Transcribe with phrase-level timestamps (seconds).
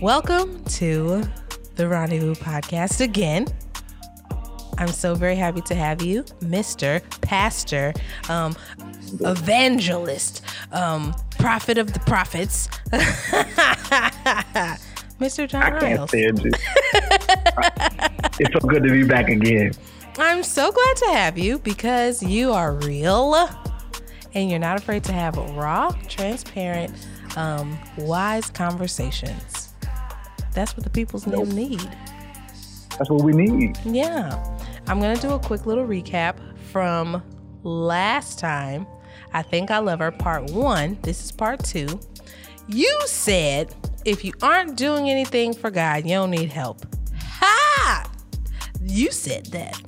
[0.00, 1.22] Welcome to
[1.76, 3.46] the Rendezvous Podcast again.
[4.78, 7.00] I'm so very happy to have you, Mr.
[7.20, 7.92] Pastor,
[8.28, 8.56] um,
[9.20, 10.42] evangelist,
[10.72, 12.66] um, prophet of the prophets,
[15.20, 15.48] Mr.
[15.48, 16.10] John I can't Rials.
[16.10, 16.54] stand it.
[18.40, 19.72] it's so good to be back again.
[20.18, 23.34] I'm so glad to have you because you are real
[24.34, 26.92] and you're not afraid to have raw, transparent,
[27.36, 29.72] um, wise conversations.
[30.52, 31.48] That's what the people's Nope.
[31.48, 31.80] need.
[32.98, 33.78] That's what we need.
[33.84, 34.38] Yeah.
[34.86, 36.36] I'm going to do a quick little recap
[36.70, 37.22] from
[37.62, 38.86] last time.
[39.32, 40.98] I think I love her part one.
[41.02, 41.98] This is part two.
[42.68, 43.74] You said
[44.04, 46.84] if you aren't doing anything for God, you don't need help.
[47.40, 48.10] Ha!
[48.82, 49.80] You said that.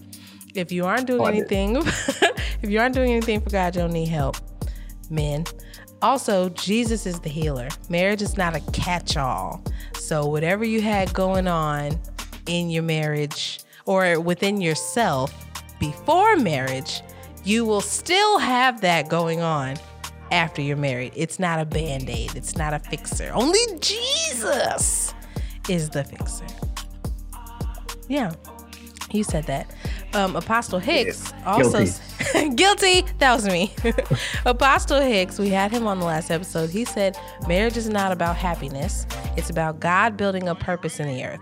[0.54, 1.76] If you aren't doing Oh, anything,
[2.62, 4.36] if you aren't doing anything for God, you don't need help.
[5.10, 5.44] Men.
[6.02, 7.68] Also, Jesus is the healer.
[7.88, 9.64] Marriage is not a catch all.
[9.98, 11.98] So, whatever you had going on
[12.46, 15.32] in your marriage or within yourself
[15.80, 17.02] before marriage,
[17.42, 19.76] you will still have that going on
[20.30, 21.12] after you're married.
[21.16, 23.30] It's not a band aid, it's not a fixer.
[23.34, 25.14] Only Jesus
[25.68, 26.46] is the fixer.
[28.08, 28.32] Yeah,
[29.14, 29.74] you said that.
[30.12, 32.54] Um, Apostle Hicks also Guilty.
[32.54, 33.04] guilty.
[33.18, 33.72] That was me.
[34.46, 36.70] Apostle Hicks, we had him on the last episode.
[36.70, 41.24] He said marriage is not about happiness; it's about God building a purpose in the
[41.24, 41.40] earth.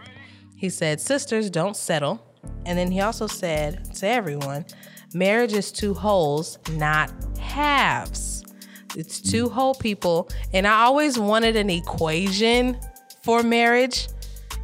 [0.57, 2.21] He said, "Sisters, don't settle."
[2.67, 4.65] And then he also said to everyone,
[5.15, 8.45] marriage is two wholes, not halves.
[8.97, 10.29] It's two whole people.
[10.53, 12.79] And I always wanted an equation
[13.23, 14.09] for marriage.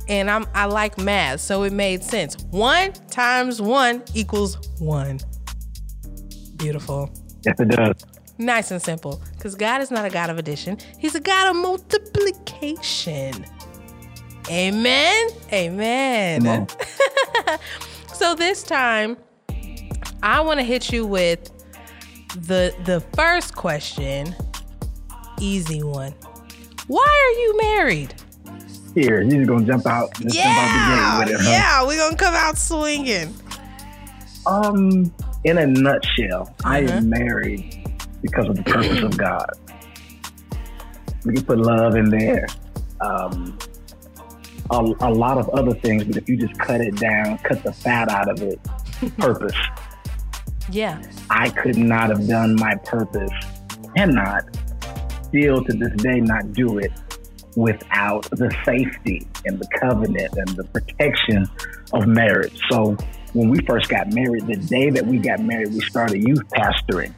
[0.08, 2.36] And I'm I like math, so it made sense.
[2.50, 5.20] One times one equals one.
[6.56, 7.10] Beautiful.
[7.44, 7.94] Yes, it does.
[8.38, 9.22] Nice and simple.
[9.36, 13.44] Because God is not a God of addition, He's a God of multiplication.
[14.50, 15.28] Amen.
[15.52, 16.66] Amen.
[18.18, 19.16] So this time,
[20.24, 21.52] I want to hit you with
[22.34, 24.34] the the first question.
[25.38, 26.12] Easy one.
[26.88, 28.14] Why are you married?
[29.00, 30.10] Here, just gonna jump out.
[30.20, 31.50] Yeah, jump out the gate with it, huh?
[31.52, 33.32] yeah, we're gonna come out swinging.
[34.44, 35.14] Um,
[35.44, 36.94] in a nutshell, I Uh-huh.
[36.96, 37.86] am married
[38.22, 39.50] because of the purpose of God.
[41.24, 42.46] We can put love in there.
[43.00, 43.56] Um,
[44.70, 47.72] a, a lot of other things, but if you just cut it down, cut the
[47.72, 48.58] fat out of it,
[49.18, 49.54] purpose.
[50.72, 53.30] Yeah, I could not have done my purpose,
[53.96, 54.42] cannot,
[55.28, 56.90] still to this day, not do it
[57.58, 61.44] without the safety and the covenant and the protection
[61.92, 62.56] of marriage.
[62.70, 62.96] So
[63.32, 67.12] when we first got married, the day that we got married, we started youth pastoring.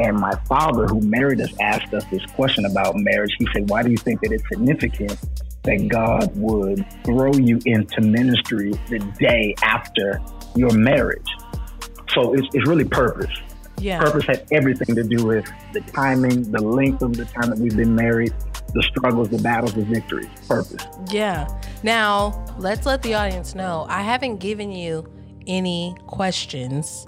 [0.00, 3.30] And my father, who married us, asked us this question about marriage.
[3.38, 5.16] He said, Why do you think that it's significant
[5.62, 10.20] that God would throw you into ministry the day after
[10.56, 11.28] your marriage?
[12.12, 13.30] So it's, it's really purpose.
[13.78, 14.00] yeah.
[14.00, 17.76] Purpose has everything to do with the timing, the length of the time that we've
[17.76, 18.34] been married,
[18.74, 20.28] the struggles, the battles, the victories.
[20.48, 20.86] Purpose.
[21.10, 21.48] Yeah.
[21.82, 25.08] Now, let's let the audience know I haven't given you
[25.46, 27.06] any questions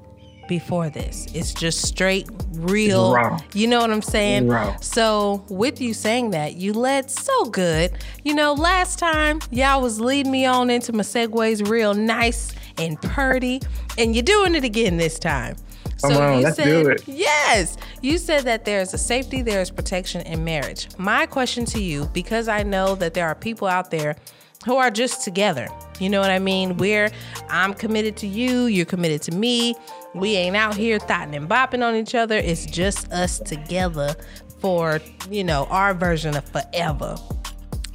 [0.48, 1.26] before this.
[1.34, 3.38] It's just straight, real.
[3.52, 4.50] You know what I'm saying?
[4.80, 7.98] So, with you saying that, you led so good.
[8.25, 12.98] You know, last time y'all was leading me on into my segues real nice and
[13.02, 13.60] purty,
[13.98, 15.56] and you're doing it again this time.
[16.03, 17.03] Come on, let's said, do it.
[17.06, 17.76] Yes.
[18.03, 20.88] You said that there's a safety, there's protection in marriage.
[20.97, 24.16] My question to you, because I know that there are people out there
[24.64, 25.69] who are just together.
[25.98, 26.76] You know what I mean?
[26.76, 27.10] We're
[27.48, 29.75] I'm committed to you, you're committed to me.
[30.14, 32.37] We ain't out here thotting and bopping on each other.
[32.37, 34.14] It's just us together
[34.60, 35.00] for,
[35.31, 37.16] you know, our version of forever.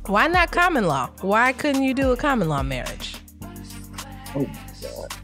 [0.06, 1.10] Why not common law?
[1.22, 3.16] Why couldn't you do a common law marriage?
[4.36, 4.50] Oh.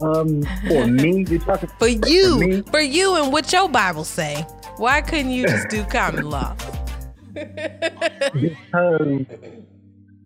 [0.01, 2.61] Um, for me, you're talking For you, me?
[2.63, 4.45] for you and what your Bible say.
[4.77, 6.55] Why couldn't you just do common law?
[7.33, 9.25] because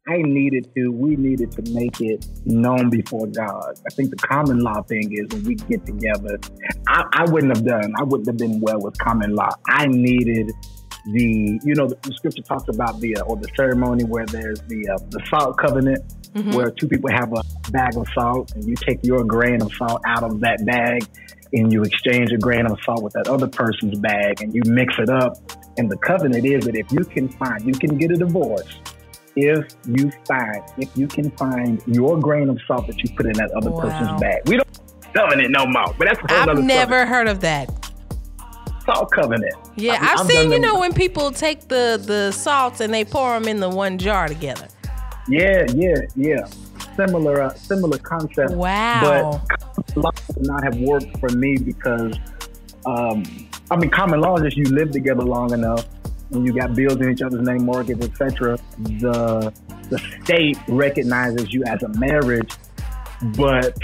[0.08, 3.80] I needed to, we needed to make it known before God.
[3.86, 6.40] I think the common law thing is when we get together,
[6.88, 9.50] I, I wouldn't have done, I wouldn't have been well with common law.
[9.68, 10.52] I needed
[11.06, 14.60] the, you know, the, the scripture talks about the, uh, or the ceremony where there's
[14.68, 16.02] the, uh, the salt covenant,
[16.34, 16.56] Mhm.
[16.56, 20.02] where two people have a bag of salt and you take your grain of salt
[20.08, 21.06] out of that bag
[21.54, 24.96] and you exchange a grain of salt with that other person's bag and you mix
[24.98, 25.36] it up.
[25.78, 28.80] And the covenant is that if you can find, you can get a divorce
[29.36, 33.34] if you find, if you can find your grain of salt that you put in
[33.34, 33.82] that other Wow.
[33.82, 34.42] person's bag.
[34.48, 34.68] We don't
[35.14, 35.94] covenant no more.
[36.00, 37.10] But that's a whole I've never subject.
[37.10, 37.93] heard of that.
[38.86, 39.54] Salt covenant.
[39.76, 43.06] Yeah, I've- I've, I've seen you know when people take the the salts and they
[43.06, 44.68] pour them in the one jar together.
[45.28, 46.48] Yeah, yeah, yeah.
[46.98, 48.52] Similar, uh, similar concept.
[48.52, 49.42] Wow.
[49.76, 52.14] But law would not have worked for me because,
[52.86, 53.24] um,
[53.72, 55.86] I mean, common law is just you live together long enough,
[56.32, 58.58] and you got bills in each other's name, mortgage, etc.
[58.78, 59.54] The
[59.90, 62.52] the state recognizes you as a marriage,
[63.38, 63.78] but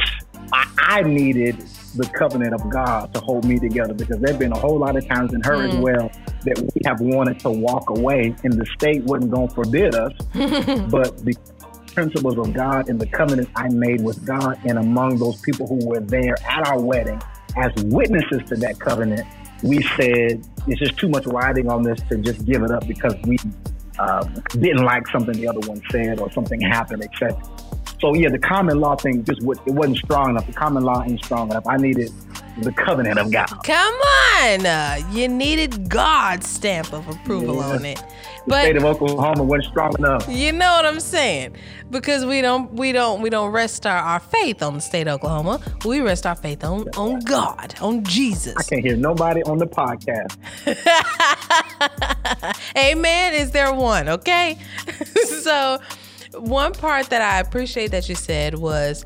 [0.53, 1.63] I, I needed
[1.95, 5.07] the covenant of God to hold me together because there've been a whole lot of
[5.07, 5.81] times in her as Mm.
[5.81, 6.11] well
[6.45, 10.13] that we have wanted to walk away, and the state wasn't going to forbid us,
[10.89, 11.35] but the
[11.93, 15.85] principles of God and the covenant I made with God and among those people who
[15.87, 17.21] were there at our wedding
[17.57, 19.25] as witnesses to that covenant,
[19.63, 23.15] we said it's just too much riding on this to just give it up because
[23.25, 23.37] we
[23.97, 27.35] um, didn't like something the other one said or something happened, etc.
[28.01, 30.47] So yeah, the common law thing just it wasn't strong enough.
[30.47, 31.67] The common law ain't strong enough.
[31.67, 32.11] I needed
[32.61, 33.47] the covenant of God.
[33.63, 33.93] Come
[34.41, 37.65] on, uh, you needed God's stamp of approval Yeah.
[37.69, 38.01] on it.
[38.47, 40.25] The state of Oklahoma wasn't strong enough.
[40.27, 41.55] you know what I'm saying?
[41.91, 45.15] Because we don't we don't we don't rest our, our faith on the state of
[45.15, 45.59] Oklahoma.
[45.85, 48.55] We rest our faith on on God, on Jesus.
[48.57, 50.37] I can't hear nobody on the podcast.
[52.77, 53.33] Amen.
[53.33, 54.09] Is there one?
[54.09, 54.57] Okay.
[55.41, 55.79] so,
[56.33, 59.05] one part that I appreciate that you said was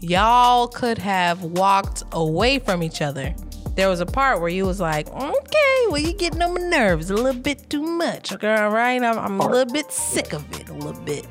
[0.00, 3.34] y'all could have walked away from each other.
[3.76, 7.10] There was a part where you was like, okay, well, you getting on my nerves
[7.10, 8.32] a little bit too much.
[8.32, 9.02] Okay, all right.
[9.02, 11.26] I'm, I'm a little bit sick of it, a little bit.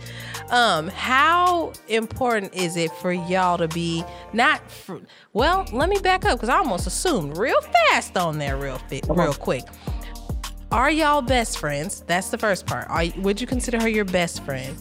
[0.49, 4.03] Um, how important is it for y'all to be
[4.33, 4.69] not?
[4.69, 4.99] For,
[5.31, 9.05] well, let me back up because I almost assumed real fast on there, real fit,
[9.09, 9.63] real quick.
[10.73, 12.03] Are y'all best friends?
[12.07, 12.87] That's the first part.
[12.89, 14.75] Are, would you consider her your best friend?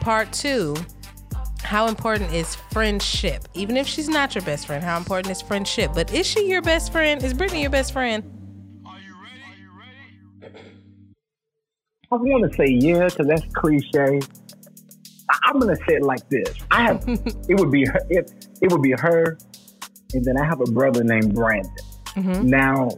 [0.00, 0.74] Part two,
[1.62, 3.46] how important is friendship?
[3.52, 5.90] Even if she's not your best friend, how important is friendship?
[5.94, 7.22] But is she your best friend?
[7.22, 8.24] Is Brittany your best friend?
[8.86, 9.40] Are you ready?
[9.46, 10.56] Are you ready?
[12.10, 14.20] I want to say yeah, because that's cliche.
[15.44, 16.54] I'm gonna say it like this.
[16.70, 19.36] I have it would be her, it, it would be her,
[20.14, 21.70] and then I have a brother named Brandon.
[22.16, 22.48] Mm-hmm.
[22.48, 22.88] Now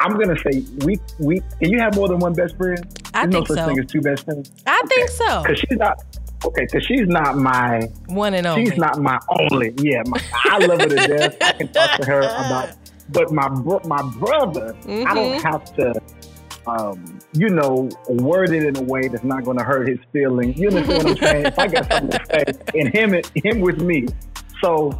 [0.00, 2.78] I'm gonna say we we can you have more than one best friend?
[3.14, 3.66] I There's think no such so.
[3.68, 4.50] thing as two best friends.
[4.66, 5.42] I think so.
[5.42, 6.02] Because she's not
[6.44, 6.62] okay.
[6.64, 8.68] Because she's not my One and only.
[8.70, 9.72] she's not my only.
[9.78, 10.20] Yeah, my,
[10.50, 11.36] I love her to death.
[11.40, 12.70] I can talk to her about.
[13.10, 15.42] But my bro, my brother, I don't Mhm.
[15.42, 15.92] have to,
[16.66, 20.56] um, you know, word it in a way that's not going to hurt his feelings.
[20.58, 21.46] You understand what I'm saying?
[21.46, 24.06] If I got something to say, and him, him with me.
[24.62, 24.90] So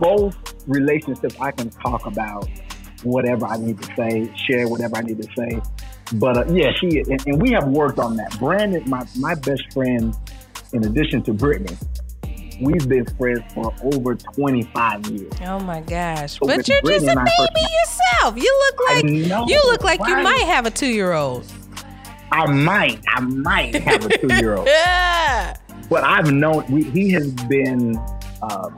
[0.00, 0.36] both
[0.66, 2.48] relationships, I can talk about
[3.02, 5.60] whatever I need to say, share whatever I need to say.
[6.14, 8.38] But uh, yeah, she and, and we have worked on that.
[8.38, 10.14] Brandon, my my best friend,
[10.72, 11.76] in addition to Brittany,
[12.60, 15.32] we've been friends for over 25 years.
[15.46, 16.38] Oh my gosh!
[16.38, 18.36] So But you're Brittany just a baby yourself.
[18.36, 21.44] You look like know, you look like you might have a two year old.
[22.32, 25.56] I might, I might have a two year old, Yeah.
[25.88, 27.96] but I've known we, he has been.
[28.42, 28.74] Um,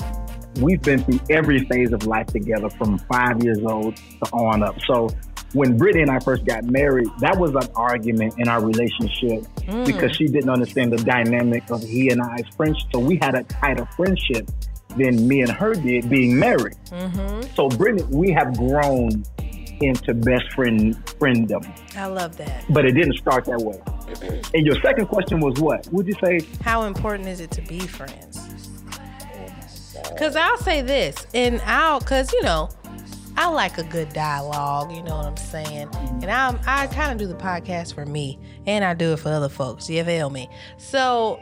[0.61, 4.77] we've been through every phase of life together, from five years old to on up.
[4.87, 5.09] So
[5.55, 9.87] when Brittany and I first got married, that was an argument in our relationship Mm.
[9.87, 12.89] because she didn't understand the dynamic of he and I's friendship.
[12.93, 14.51] So we had a tighter friendship
[14.97, 16.75] than me and her did being married.
[16.91, 17.55] Mm-hmm.
[17.55, 19.25] So Brittany, we have grown
[19.81, 21.67] into best friend frienddom,
[21.97, 22.65] I love that.
[22.71, 23.81] but it didn't start that way.
[24.55, 25.89] And your second question was what?
[25.93, 26.41] Would you say?
[26.63, 28.32] How important is it to be friends?
[30.19, 32.69] Cause I'll say this, and I'll, cause you know,
[33.37, 34.93] I like a good dialogue.
[34.93, 35.89] You know what I'm saying?
[35.95, 39.31] And I'm, I kind of do the podcast for me, and I do it for
[39.31, 39.89] other folks.
[39.89, 40.49] You feel me?
[40.77, 41.41] So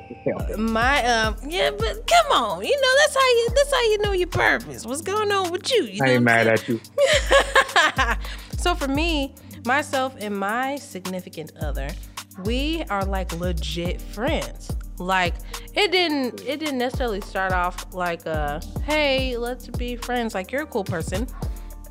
[0.57, 4.12] my, um, yeah, but come on, you know that's how you, that's how you know
[4.12, 4.87] your purpose.
[4.87, 5.85] What's going on with you?
[5.85, 6.81] you know I ain't mad at you.
[8.59, 11.88] so for me, myself and my significant other,
[12.45, 14.71] we are like legit friends.
[15.00, 15.35] Like
[15.75, 20.62] it didn't it didn't necessarily start off like uh hey, let's be friends like you're
[20.62, 21.26] a cool person.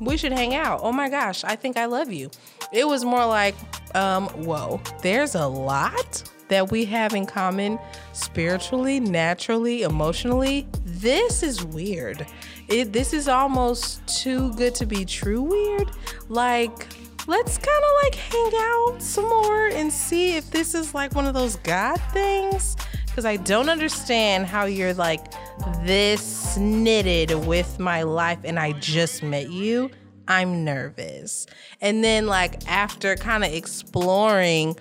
[0.00, 0.80] We should hang out.
[0.82, 2.30] Oh my gosh, I think I love you.
[2.72, 3.56] It was more like
[3.94, 7.78] um whoa, there's a lot that we have in common
[8.12, 10.66] spiritually, naturally, emotionally.
[10.84, 12.26] This is weird.
[12.68, 15.90] It this is almost too good to be true weird.
[16.28, 16.86] Like
[17.30, 21.26] let's kind of like hang out some more and see if this is like one
[21.26, 22.76] of those God things.
[23.06, 25.32] Because I don't understand how you're like
[25.84, 29.90] this knitted with my life and I just met you.
[30.26, 31.46] I'm nervous.
[31.80, 34.76] And then, like, after kind of exploring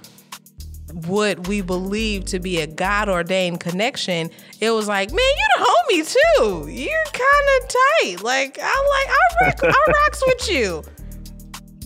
[1.08, 4.30] what we believe to be a God ordained connection,
[4.60, 6.68] it was like, man, you the homie too.
[6.72, 8.24] You're kind of tight.
[8.24, 10.84] Like I'm like I rock, I rocks with you.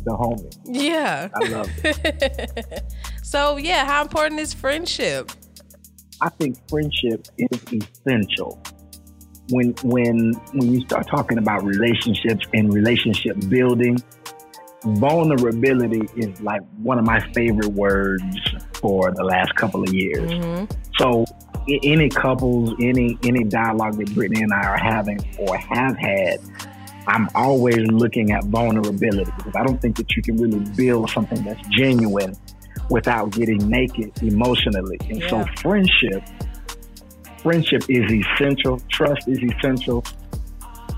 [0.04, 0.54] The homie.
[0.66, 1.30] Yeah.
[1.34, 2.84] I love it.
[3.24, 5.32] so yeah, how important is friendship?
[6.22, 8.62] I think friendship is essential.
[9.50, 13.98] When when when you start talking about relationships and relationship building,
[14.86, 18.24] vulnerability is like one of my favorite words
[18.76, 20.30] for the last couple of years.
[20.32, 20.66] Mm-hmm.
[20.98, 21.26] So
[21.84, 26.40] any couples, any any dialogue that Brittany and I are having or have had,
[27.08, 31.44] I'm always looking at vulnerability because I don't think that you can really build something
[31.44, 32.36] that's genuine
[32.90, 34.98] without getting naked emotionally.
[35.02, 35.30] And yeah.
[35.30, 36.24] so friendship,
[37.42, 38.80] friendship is essential.
[38.90, 40.04] Trust is essential.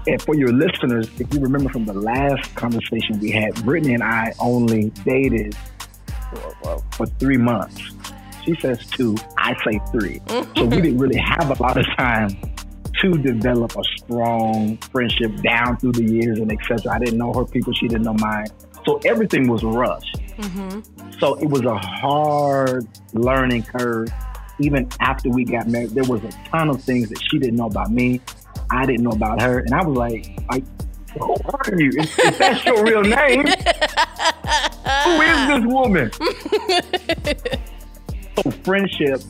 [0.08, 4.04] And for your listeners, if you remember from the last conversation we had, Brittany and
[4.04, 5.56] I only dated
[6.62, 7.82] for, for three months.
[8.46, 10.22] She says two, I say three.
[10.28, 12.38] so we didn't really have a lot of time
[13.14, 16.92] to develop a strong friendship down through the years and etc.
[16.92, 18.48] I didn't know her people, she didn't know mine.
[18.86, 20.18] So everything was rushed.
[20.38, 21.12] Mm-hmm.
[21.20, 24.10] So it was a hard learning curve.
[24.60, 27.68] Even after we got married, there was a ton of things that she didn't know
[27.68, 28.22] about me.
[28.70, 29.60] I didn't know about her.
[29.60, 30.64] And I was like, like
[31.20, 31.92] who are you?
[31.96, 33.52] If, if that's your real name, who
[35.22, 36.12] is this woman?
[38.36, 39.22] so friendship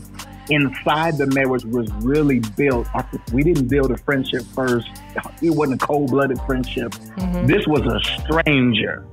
[0.50, 2.88] inside the marriage was really built.
[3.34, 4.88] We didn't build a friendship first.
[5.42, 6.92] It wasn't a cold blooded friendship.
[6.92, 7.48] Mm-hmm.
[7.48, 9.06] This was a stranger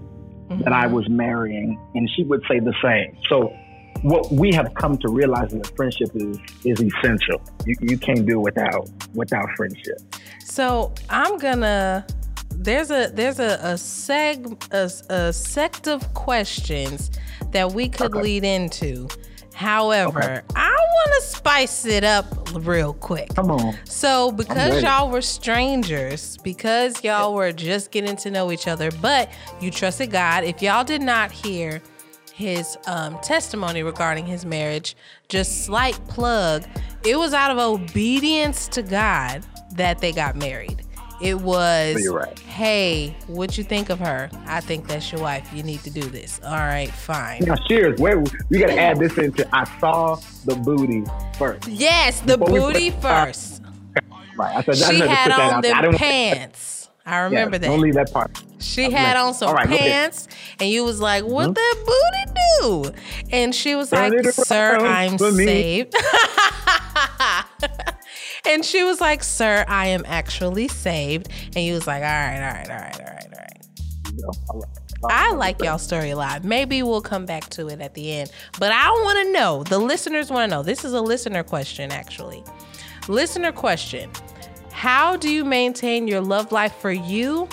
[0.48, 0.62] mm-hmm.
[0.62, 3.16] that I was marrying, and she would say the same.
[3.28, 3.56] So
[4.02, 7.40] what we have come to realize is that friendship is is essential.
[7.66, 9.98] You, you can't do without without friendship.
[10.44, 12.06] So I'm gonna
[12.50, 17.10] there's a there's a a seg a, a sect of questions
[17.52, 18.22] that we could okay.
[18.22, 19.08] lead into.
[19.62, 20.40] However, okay.
[20.56, 23.32] I want to spice it up real quick.
[23.36, 23.76] Come on.
[23.84, 29.30] So, because y'all were strangers, because y'all were just getting to know each other, but
[29.60, 31.80] you trusted God, if y'all did not hear
[32.34, 34.96] his um, testimony regarding his marriage,
[35.28, 36.64] just slight plug,
[37.04, 39.44] it was out of obedience to God
[39.76, 40.82] that they got married.
[41.22, 42.36] It was, right.
[42.40, 44.28] hey, what you think of her?
[44.46, 45.48] I think that's your wife.
[45.54, 46.40] You need to do this.
[46.44, 47.44] All right, fine.
[47.44, 48.00] Now, cheers.
[48.00, 48.16] Wait,
[48.50, 49.48] we got to add this into.
[49.54, 51.04] I saw the booty
[51.38, 51.68] first.
[51.68, 53.62] Yes, the Before booty first.
[54.36, 54.56] Right.
[54.56, 56.71] I said, she had on them pants.
[57.04, 57.66] I remember that.
[57.66, 58.40] Don't leave that part.
[58.60, 60.28] She had on some right, pants,
[60.60, 61.54] and you was like, "What mm-hmm.
[61.54, 62.24] that booty
[62.92, 62.94] do?"
[63.30, 65.96] And she was Turn like, "Sir, I'm saved."
[68.46, 71.28] and she was like, Sir, I am actually saved.
[71.46, 74.68] And he was like, All right, all right, all right, all right, all right.
[75.10, 76.44] I like y'all story a lot.
[76.44, 78.30] Maybe we'll come back to it at the end.
[78.58, 80.62] But I want to know, the listeners want to know.
[80.62, 82.44] This is a listener question, actually.
[83.08, 84.08] Listener question
[84.72, 87.48] How do you maintain your love life for you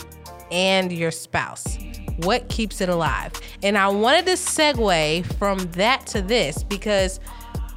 [0.51, 1.77] and your spouse?
[2.17, 3.33] What keeps it alive?
[3.61, 7.19] And I wanted to segue from that to this because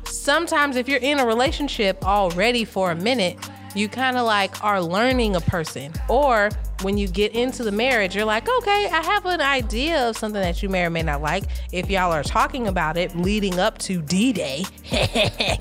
[0.04, 3.36] sometimes if you're in a relationship already for a minute,
[3.74, 5.92] you kind of like are learning a person.
[6.08, 6.50] Or
[6.82, 10.40] when you get into the marriage, you're like, okay, I have an idea of something
[10.40, 11.44] that you may or may not like.
[11.72, 14.64] If y'all are talking about it leading up to D Day,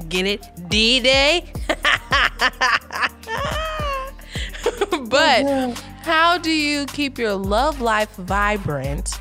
[0.09, 0.49] get it?
[0.69, 1.51] D Day?
[5.09, 9.19] but how do you keep your love life vibrant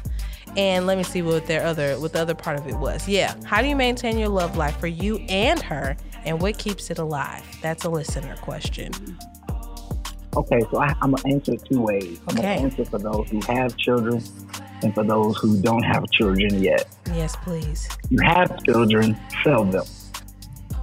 [0.57, 3.09] and let me see what their other what the other part of it was.
[3.09, 3.35] Yeah.
[3.45, 5.97] How do you maintain your love life for you and her?
[6.25, 7.45] And what keeps it alive?
[7.63, 8.93] That's a listener question.
[10.37, 12.21] Okay, so I, am gonna answer two ways.
[12.29, 12.55] I'm okay.
[12.55, 14.23] gonna answer for those who have children
[14.83, 16.87] and for those who don't have children yet.
[17.07, 17.89] Yes, please.
[18.11, 19.85] You have children, sell them.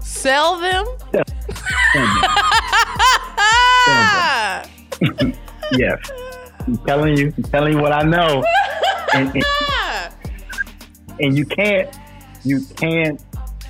[0.02, 0.86] Sell them?
[1.12, 1.24] Sell,
[1.94, 2.22] them.
[3.88, 5.34] sell them.
[5.74, 6.12] yes.
[6.66, 8.44] I'm telling you, I'm telling you what I know
[9.14, 10.14] and, and,
[11.20, 11.90] and you can't
[12.44, 13.24] you can't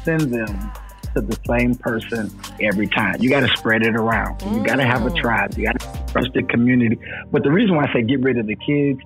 [0.03, 0.71] send them
[1.13, 2.31] to the same person
[2.61, 3.15] every time.
[3.19, 4.41] You got to spread it around.
[4.41, 5.17] You got to have a mm.
[5.17, 5.57] tribe.
[5.57, 6.99] You got to trust the community.
[7.31, 8.99] But the reason why I say get rid of the kids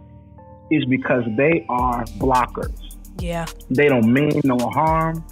[0.69, 2.97] is because they are blockers.
[3.19, 3.45] Yeah.
[3.69, 5.23] They don't mean no harm.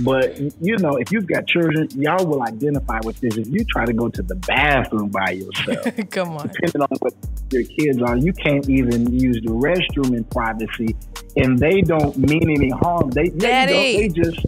[0.00, 3.36] But you know, if you've got children, y'all will identify with this.
[3.36, 7.14] If you try to go to the bathroom by yourself, come on, depending on what
[7.52, 10.96] your kids are, you can't even use the restroom in privacy,
[11.36, 13.10] and they don't mean any harm.
[13.10, 13.48] They they,
[13.96, 14.44] they just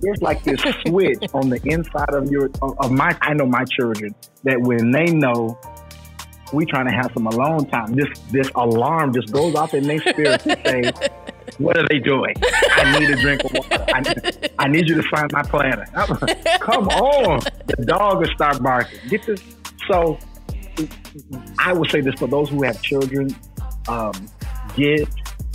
[0.00, 3.16] there's like this switch on the inside of your of my.
[3.20, 4.14] I know my children
[4.44, 5.58] that when they know
[6.52, 10.00] we trying to have some alone time, this this alarm just goes off in their
[10.00, 10.92] spirit to say,
[11.58, 12.34] "What are they doing?
[12.76, 13.84] I need a drink of water."
[14.58, 15.86] I need you to find my planner.
[16.60, 17.40] Come on.
[17.66, 18.98] The dog will start barking.
[19.08, 19.40] Get this.
[19.90, 20.18] So
[21.58, 23.34] I would say this for those who have children,
[23.88, 24.12] um,
[24.76, 25.08] get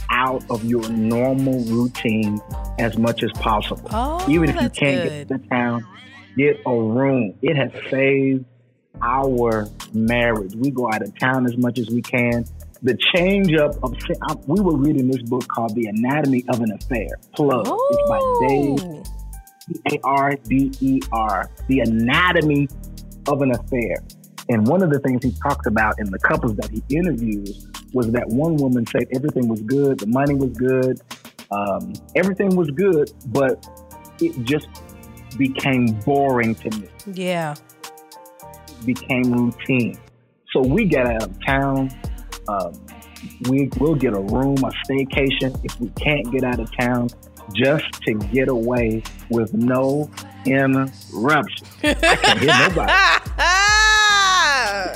[0.10, 2.40] out of your normal routine
[2.80, 3.88] as much as possible.
[3.92, 5.28] Oh, Even if you can't good.
[5.28, 5.86] get to town,
[6.38, 7.34] get a room.
[7.42, 8.46] It has saved
[9.02, 10.56] our marriage.
[10.56, 12.46] We go out of town as much as we can.
[12.84, 13.96] The change up of
[14.30, 17.08] I- we were reading this book called The Anatomy of an Affair.
[17.34, 17.66] Plug.
[17.66, 19.04] It's by Dave Oh.
[19.94, 22.68] A R D E R, The Anatomy
[23.30, 24.04] of an Affair.
[24.50, 28.12] And one of the things he talks about in the couples that he interviews was
[28.12, 31.00] that one woman said everything was good, the money was good,
[31.52, 33.66] um, everything was good, but
[34.20, 34.68] it just
[35.38, 37.56] became boring to me, Yeah.
[38.86, 39.96] became routine.
[40.52, 41.90] So we got out of town.
[42.48, 42.74] Um,
[43.50, 47.10] we will get a room, a staycation if we can't get out of town,
[47.54, 50.10] just to get away with no
[50.46, 51.68] interruption.
[51.84, 52.94] I can't hear nobody.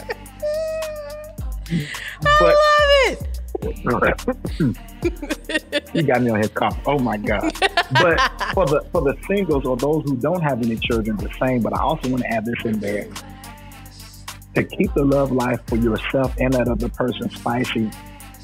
[2.40, 2.56] But
[3.64, 4.18] I love it.
[5.94, 6.78] he got me on his cough.
[6.86, 7.52] Oh my god!
[7.92, 8.20] But
[8.54, 11.62] for the for the singles or those who don't have any children, the same.
[11.62, 13.08] But I also want to add this in there
[14.58, 17.90] to keep the love life for yourself and that other person spicy.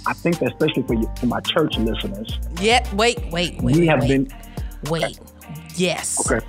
[0.05, 2.88] I think that especially for you, for my church listeners, Yeah.
[2.96, 3.20] Wait.
[3.32, 3.62] Wait.
[3.62, 3.77] Wait.
[3.77, 4.34] we have wait, been
[4.89, 5.20] Wait.
[5.75, 6.29] Yes.
[6.32, 6.46] okay.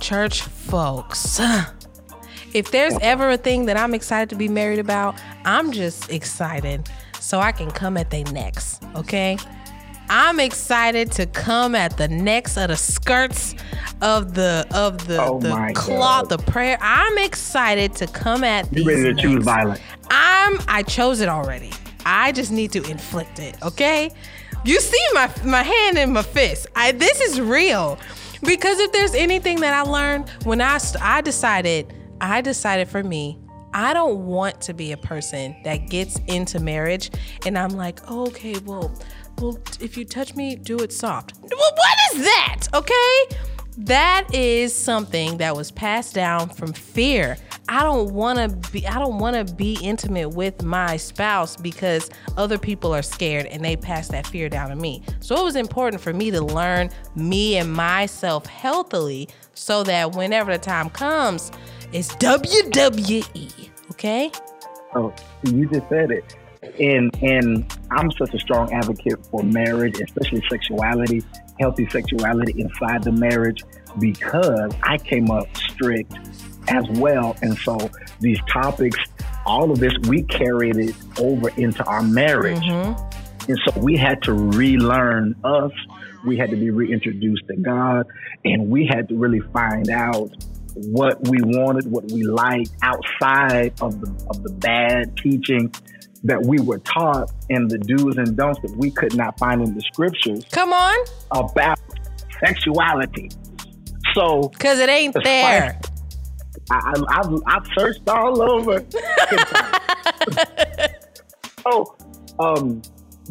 [0.00, 1.40] church folks.
[2.54, 6.86] If there's ever a thing that I'm excited to be married about, I'm just excited
[7.18, 9.38] so I can come at they necks, okay?
[10.14, 13.54] I'm excited to come at the necks of the skirts
[14.02, 16.38] of the of the, Oh the cloth, God.
[16.38, 16.76] the prayer.
[16.82, 19.80] I'm excited to come at You ready to choose violence?
[20.10, 21.70] I'm I chose it already.
[22.04, 24.10] I just need to inflict it, okay?
[24.66, 26.66] You see my my hand in my fist.
[26.76, 27.98] I this is real.
[28.42, 31.90] Because if there's anything that I learned when I I decided
[32.20, 33.38] I decided for me
[33.74, 37.10] I don't want to be a person that gets into marriage
[37.46, 38.92] and I'm like, oh, okay, well,
[39.42, 41.34] well, if you touch me, do it soft.
[41.40, 42.68] Well, what is that?
[42.72, 43.36] Okay?
[43.78, 47.36] That is something that was passed down from fear.
[47.68, 52.10] I don't want to be I don't want to be intimate with my spouse because
[52.36, 55.02] other people are scared and they pass that fear down to me.
[55.20, 60.52] So it was important for me to learn me and myself healthily so that whenever
[60.52, 61.50] the time comes,
[61.92, 64.30] it's WWE, okay?
[64.94, 66.36] Oh, you just said it.
[66.78, 67.64] And and
[67.96, 71.22] I'm such a strong advocate for marriage, especially sexuality,
[71.60, 73.62] healthy sexuality inside the marriage,
[73.98, 76.12] because I came up strict
[76.68, 77.36] as well.
[77.42, 78.98] And so these topics,
[79.44, 82.62] all of this, we carried it over into our marriage.
[82.62, 83.48] Mhm.
[83.48, 85.72] And so we had to relearn us.
[86.24, 88.06] We had to be reintroduced to God,
[88.44, 90.30] and we had to really find out
[90.74, 95.72] what we wanted, what we liked outside of the of the bad teaching
[96.24, 99.74] that we were taught, and the do's and don'ts that we could not find in
[99.74, 100.96] the scriptures Come on,
[101.32, 101.78] about
[102.44, 103.30] sexuality.
[104.14, 105.78] So cuz it ain't there.
[106.70, 108.84] I, I've, I've searched all over.
[111.66, 111.96] oh,
[112.38, 112.82] um,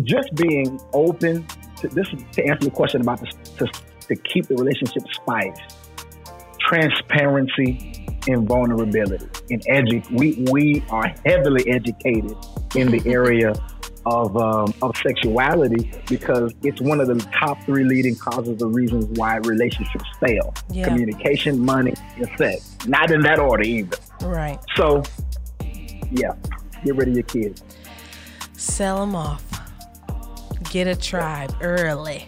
[0.03, 1.45] just being open
[1.77, 3.67] to this to answer the question about this, to,
[4.07, 5.57] to keep the relationship spice,
[6.59, 9.27] transparency, and vulnerability.
[9.49, 12.35] And edu- we we are heavily educated
[12.75, 13.53] in the area
[14.05, 19.05] of um, of sexuality because it's one of the top three leading causes of reasons
[19.17, 20.87] why relationships fail: Yeah.
[20.87, 22.77] communication, money, and sex.
[22.87, 23.97] Not in that order either.
[24.21, 24.59] Right.
[24.75, 25.03] So,
[26.11, 26.33] yeah,
[26.83, 27.63] get rid of your kids.
[28.53, 29.43] Sell them off.
[30.71, 32.27] Get a tribe early.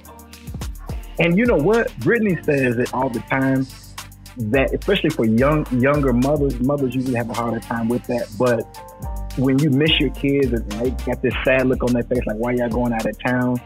[1.19, 1.95] And you know what?
[1.99, 3.67] Brittany says it all the time
[4.37, 8.27] that, especially for young younger mothers, mothers usually have a harder time with that.
[8.37, 8.92] But
[9.37, 12.37] when you miss your kids and they got this sad look on their face, like
[12.37, 13.61] why y'all going out of town,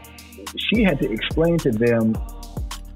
[0.56, 2.14] she had to explain to them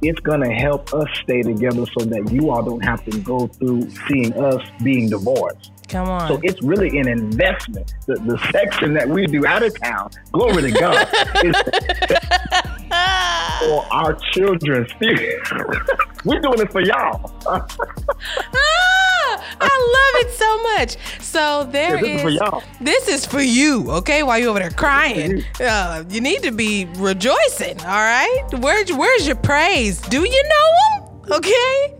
[0.02, 3.88] it's gonna help us stay together so that you all don't have to go through
[4.08, 5.70] seeing us being divorced.
[5.88, 6.26] Come on.
[6.26, 7.94] So it's really an investment.
[8.06, 11.06] The, the section that we do out of town, glory to God,
[11.44, 11.54] is
[13.60, 15.84] for our children's future.
[16.24, 17.32] We're doing it for y'all.
[18.54, 19.11] Ah!
[19.62, 20.96] I love it so much.
[21.20, 22.62] So there Yeah, this is for is- y'all.
[22.80, 24.22] This is for you, okay?
[24.22, 25.66] While you're over there crying, you.
[25.66, 27.78] uh, you need to be rejoicing.
[27.80, 30.00] All right, where's where's your praise?
[30.00, 31.32] Do you know him?
[31.32, 31.94] Okay.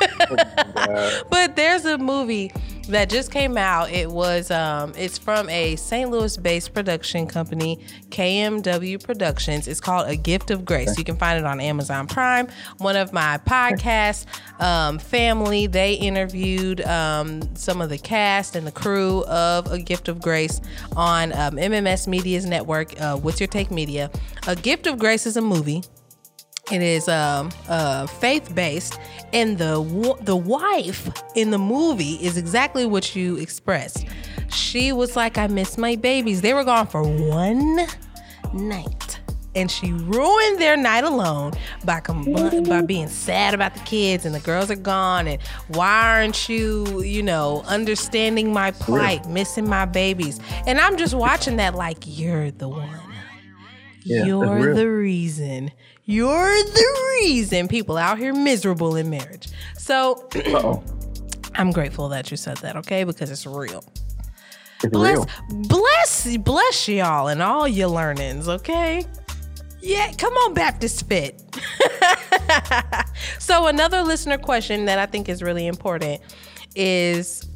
[1.30, 2.52] but there's a movie
[2.90, 3.90] that just came out.
[3.90, 6.10] It was um, it's from a St.
[6.10, 7.78] Louis-based production company,
[8.10, 9.68] KMW Productions.
[9.68, 10.98] It's called A Gift of Grace.
[10.98, 12.48] You can find it on Amazon Prime.
[12.78, 14.26] One of my podcast
[14.60, 20.08] um, family they interviewed um, some of the cast and the crew of A Gift
[20.08, 20.60] of Grace
[20.96, 23.00] on um, MMS Media's network.
[23.00, 24.10] Uh, What's Your Take Media?
[24.46, 25.82] A Gift of Grace is a movie.
[26.70, 28.98] It is um, uh, faith based,
[29.32, 34.06] and the the wife in the movie is exactly what you expressed.
[34.52, 37.86] She was like, "I miss my babies." They were gone for one
[38.52, 39.20] night,
[39.56, 41.52] and she ruined their night alone
[41.84, 42.24] by com-
[42.68, 45.26] by being sad about the kids and the girls are gone.
[45.26, 50.38] And why aren't you, you know, understanding my plight, missing my babies?
[50.66, 52.88] And I'm just watching that like you're the one.
[54.02, 55.72] Yeah, You're the reason.
[56.10, 59.46] You're the reason people out here miserable in marriage.
[59.78, 60.28] So
[61.54, 63.04] I'm grateful that you said that, okay?
[63.04, 63.84] Because it's real.
[64.82, 65.26] It's Bless, real.
[65.68, 69.04] bless, bless y'all and all your learnings, okay?
[69.80, 71.42] Yeah, come on, Baptist Fit.
[73.38, 76.20] so another listener question that I think is really important
[76.74, 77.48] is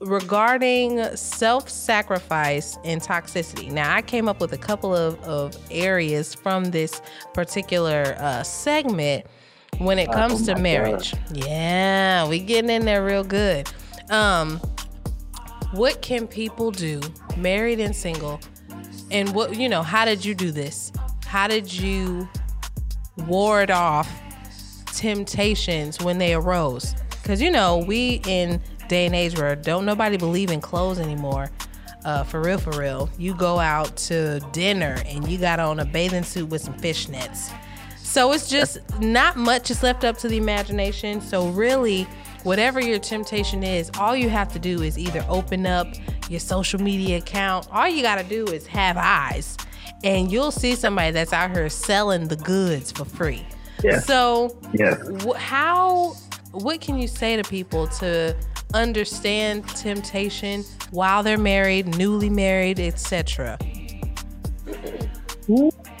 [0.00, 3.70] regarding self-sacrifice and toxicity.
[3.70, 7.00] Now, I came up with a couple of, of areas from this
[7.32, 9.26] particular uh, segment
[9.78, 11.14] when it comes Oh to marriage.
[11.32, 13.68] Yeah, we getting in there real good.
[14.10, 14.60] Um,
[15.72, 17.00] what can people do,
[17.36, 18.40] married and single,
[19.10, 19.82] and what you know?
[19.82, 20.92] How did you do this?
[21.26, 22.28] How did you
[23.26, 24.08] ward off
[24.86, 26.94] temptations when they arose?
[27.10, 31.50] Because you know we in day and age where don't nobody believe in clothes anymore.
[32.04, 33.08] Uh, for real, for real.
[33.16, 37.50] You go out to dinner and you got on a bathing suit with some fishnets.
[37.96, 41.20] So it's just not much is left up to the imagination.
[41.22, 42.06] So really,
[42.42, 45.88] whatever your temptation is, all you have to do is either open up
[46.28, 47.66] your social media account.
[47.72, 49.56] All you got to do is have eyes,
[50.04, 53.44] and you'll see somebody that's out here selling the goods for free.
[53.82, 53.98] Yeah.
[53.98, 54.56] So
[55.36, 56.14] how
[56.52, 58.36] what can you say to people to
[58.74, 63.58] understand temptation while they're married, newly married, etc.?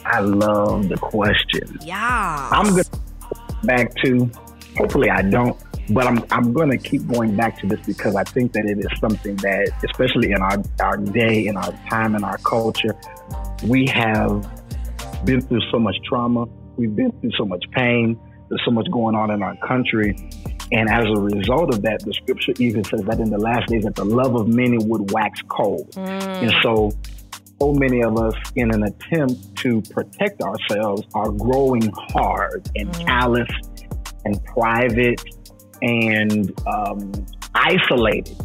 [0.04, 1.78] I love the question.
[1.82, 2.48] Yeah.
[2.52, 2.84] I'm going
[3.62, 4.30] back to,
[4.76, 5.56] hopefully I don't,
[5.90, 8.78] but I'm, I'm going to keep going back to this because I think that it
[8.78, 12.96] is something that, especially in our, our day, in our time, in our culture,
[13.66, 14.50] we have
[15.24, 16.46] been through so much trauma.
[16.76, 18.18] We've been through so much pain.
[18.48, 20.16] There's so much going on in our country.
[20.74, 23.84] And as a result of that, the scripture even says that in the last days
[23.84, 25.88] that the love of many would wax cold.
[25.96, 26.90] And so,
[27.60, 33.48] so many of us, in an attempt to protect ourselves, are growing hard and callous
[34.24, 35.22] and private
[35.80, 37.12] and um,
[37.54, 38.36] isolated.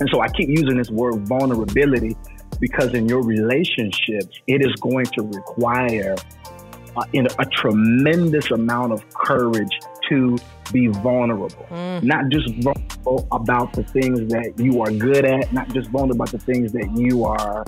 [0.00, 2.14] And so I keep using this word vulnerability
[2.60, 6.14] because in your relationships, it is going to require
[6.94, 10.36] uh, in a tremendous amount of courage to
[10.72, 11.66] be vulnerable.
[12.02, 16.32] Not just vulnerable about the things that you are good at, not just vulnerable about
[16.32, 17.64] the things that you are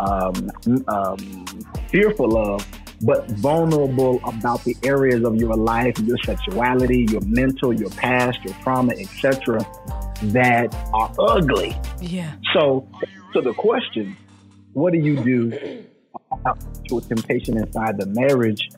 [0.00, 0.50] um,
[0.88, 1.46] um,
[1.88, 2.66] fearful of,
[3.00, 8.54] but vulnerable about the areas of your life, your sexuality, your mental, your past, your
[8.54, 9.58] trauma, etc.,
[10.22, 11.76] that are ugly.
[12.00, 12.34] yeah.
[12.52, 12.88] So,
[13.32, 14.16] so the question,
[14.72, 15.84] what do you do
[16.32, 18.68] about to a temptation inside the marriage?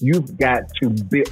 [0.00, 1.24] You've got to be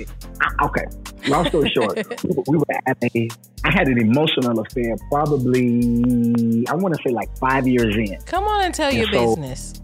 [0.63, 0.85] Okay,
[1.29, 3.29] long story short, we were- we were at a.
[3.65, 8.19] I had an emotional affair, probably I want to say like five years in.
[8.27, 9.75] Come on and tell And your so- business.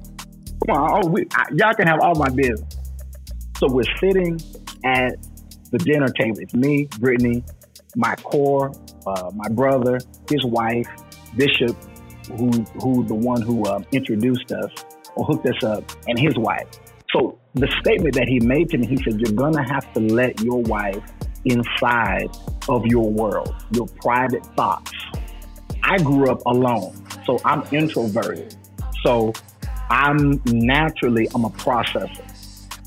[0.67, 2.63] Come on, oh, we, I, y'all can have all my business.
[3.59, 4.41] So we're sitting
[4.85, 5.13] at
[5.71, 6.39] the dinner table.
[6.39, 7.45] It's me, Brittany,
[7.97, 8.73] my core,
[9.07, 9.99] uh, my brother,
[10.31, 10.89] his wife,
[11.37, 11.77] Bishop,
[12.39, 14.71] who who the one who uh, introduced us
[15.17, 16.67] or hooked us up, and his wife.
[17.15, 20.41] So the statement that he made to me, he said, "You're gonna have to let
[20.41, 21.03] your wife
[21.45, 22.29] inside
[22.69, 24.93] of your world, your private thoughts."
[25.83, 28.57] I grew up alone, so I'm introverted.
[29.05, 29.33] So
[29.91, 32.25] I'm naturally I'm a processor.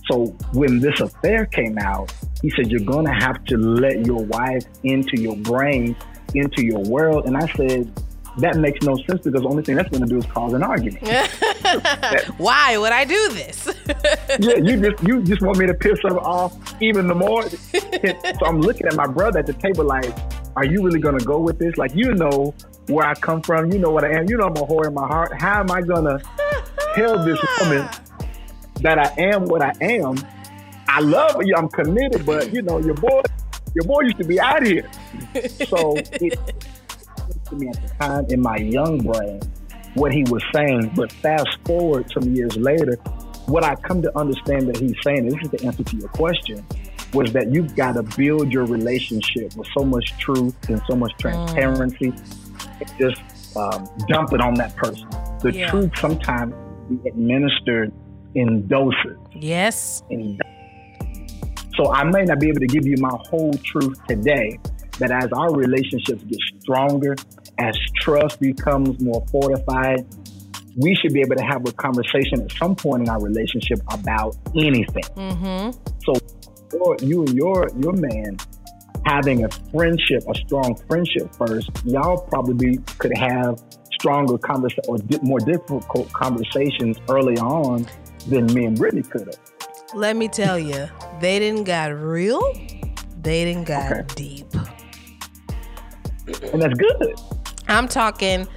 [0.10, 4.66] So when this affair came out, he said you're gonna have to let your wife
[4.84, 5.96] into your brain,
[6.34, 7.92] into your world, and I said
[8.38, 11.06] that makes no sense because the only thing that's gonna do is cause an argument.
[12.38, 13.68] Why would I do this?
[14.40, 17.50] yeah, you just you just want me to piss her off even the more.
[17.50, 20.16] so I'm looking at my brother at the table like,
[20.56, 21.78] are you really gonna go with this?
[21.78, 22.54] Like you know
[22.88, 24.94] where I come from, you know what I am, you know I'm a whore in
[24.94, 25.40] my heart.
[25.42, 26.20] How am I gonna
[26.96, 27.90] tell this woman
[28.82, 30.16] that I am what I am?
[30.88, 33.22] I love you, I'm committed, but you know, your boy
[33.78, 34.90] your boy used to be out here.
[35.68, 36.57] So it to
[37.60, 39.42] me at the time in my young brain
[39.94, 40.92] what he was saying.
[40.96, 42.96] But fast forward some years later,
[43.48, 46.66] what I come to understand that he's saying, this is the answer to your question,
[47.14, 51.12] was that you've got to build your relationship with so much truth and so much
[51.20, 52.12] transparency.
[52.12, 52.98] Mm.
[53.00, 55.08] Just um, dump it on that person.
[55.42, 55.72] The yeah.
[55.72, 56.54] truth sometimes
[56.90, 57.92] be administered
[58.36, 59.18] in doses.
[59.34, 60.04] Yes.
[60.10, 60.38] In
[61.76, 64.60] so I may not be able to give you my whole truth today,
[65.00, 67.16] but as our relationships get stronger,
[67.60, 70.06] as trust becomes more fortified,
[70.76, 74.38] we should be able to have a conversation at some point in our relationship about
[74.56, 75.04] anything.
[75.16, 75.72] Mm-hmm.
[76.06, 78.38] So you and your your man
[79.06, 85.20] having a friendship, a strong friendship first, y'all probably could have stronger conversation or di-
[85.24, 87.88] more difficult conversations early on
[88.28, 89.40] than me and Brittany could have.
[89.96, 90.88] Let me tell you,
[91.22, 92.42] they didn't got real.
[93.22, 94.06] They didn't got okay.
[94.16, 94.54] deep.
[96.52, 97.16] And that's good.
[97.68, 98.48] I'm talking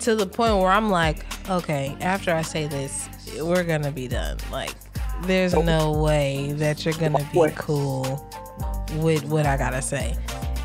[0.00, 3.08] to the point where I'm like, okay, after I say this,
[3.40, 4.38] we're gonna be done.
[4.50, 4.74] Like,
[5.22, 8.28] there's no way that you're gonna be cool
[8.96, 10.16] with what I gotta say.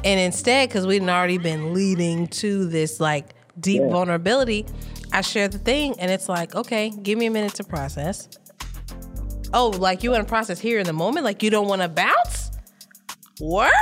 [0.04, 3.90] And instead, because we'd already been leading to this like deep yeah.
[3.90, 4.66] vulnerability,
[5.14, 8.30] I share the thing and it's like, okay, give me a minute to process.
[9.54, 11.26] Oh, like you want to process here in the moment?
[11.26, 12.52] Like you don't want to bounce?
[13.40, 13.74] What?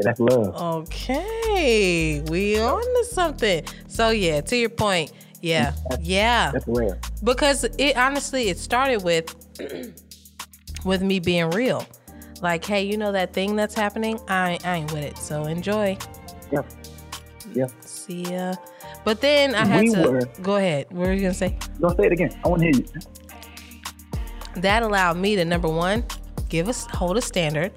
[0.00, 0.86] That's love.
[0.86, 3.64] Okay, we on to something.
[3.88, 6.98] So yeah, to your point, yeah, that's, yeah, that's rare.
[7.24, 9.34] Because it honestly, it started with
[10.84, 11.84] with me being real.
[12.40, 14.20] Like, hey, you know that thing that's happening?
[14.28, 15.18] I, I ain't with it.
[15.18, 15.98] So enjoy.
[16.52, 16.62] Yeah.
[17.52, 17.66] Yeah.
[17.80, 18.54] See ya.
[19.04, 20.86] But then I had we to were, go ahead.
[20.90, 21.58] What were you gonna say?
[21.80, 22.38] Don't say it again.
[22.44, 22.86] I want to hear you.
[24.60, 26.04] That allowed me to number one,
[26.48, 27.72] give us hold a standard.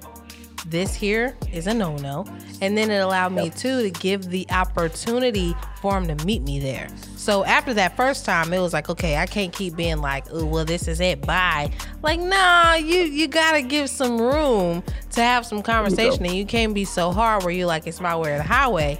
[0.72, 2.24] This here is a no-no.
[2.62, 6.60] And then it allowed me too to give the opportunity for him to meet me
[6.60, 6.88] there.
[7.14, 10.46] So after that first time, it was like, okay, I can't keep being like, oh,
[10.46, 11.26] well, this is it.
[11.26, 11.70] Bye.
[12.00, 16.46] Like, nah, you you gotta give some room to have some conversation, you and you
[16.46, 18.98] can't be so hard where you're like, it's my way or the highway.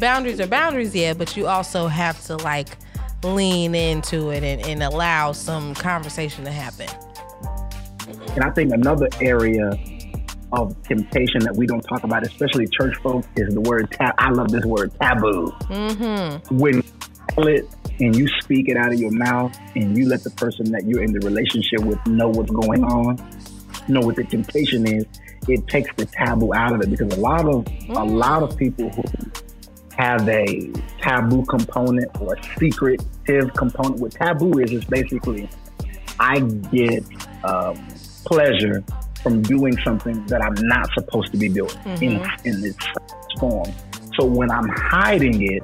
[0.00, 2.76] Boundaries are boundaries, yeah, but you also have to like
[3.22, 6.88] lean into it and, and allow some conversation to happen.
[8.34, 9.78] And I think another area
[10.52, 14.14] of temptation that we don't talk about, especially church folks, is the word tab.
[14.18, 15.50] I love this word taboo.
[15.62, 16.56] Mm-hmm.
[16.58, 16.84] When you
[17.30, 17.68] tell it
[18.00, 21.02] and you speak it out of your mouth and you let the person that you're
[21.02, 23.16] in the relationship with know what's going on,
[23.88, 25.06] know what the temptation is,
[25.48, 27.92] it takes the taboo out of it because a lot of mm-hmm.
[27.92, 29.02] a lot of people who
[29.96, 33.98] have a taboo component or secretive component.
[33.98, 35.48] What taboo is is basically
[36.20, 37.04] I get
[37.44, 37.76] um,
[38.24, 38.84] pleasure
[39.22, 42.02] from doing something that I'm not supposed to be doing mm-hmm.
[42.02, 42.76] in, in this
[43.38, 43.72] form.
[44.18, 45.62] So when I'm hiding it,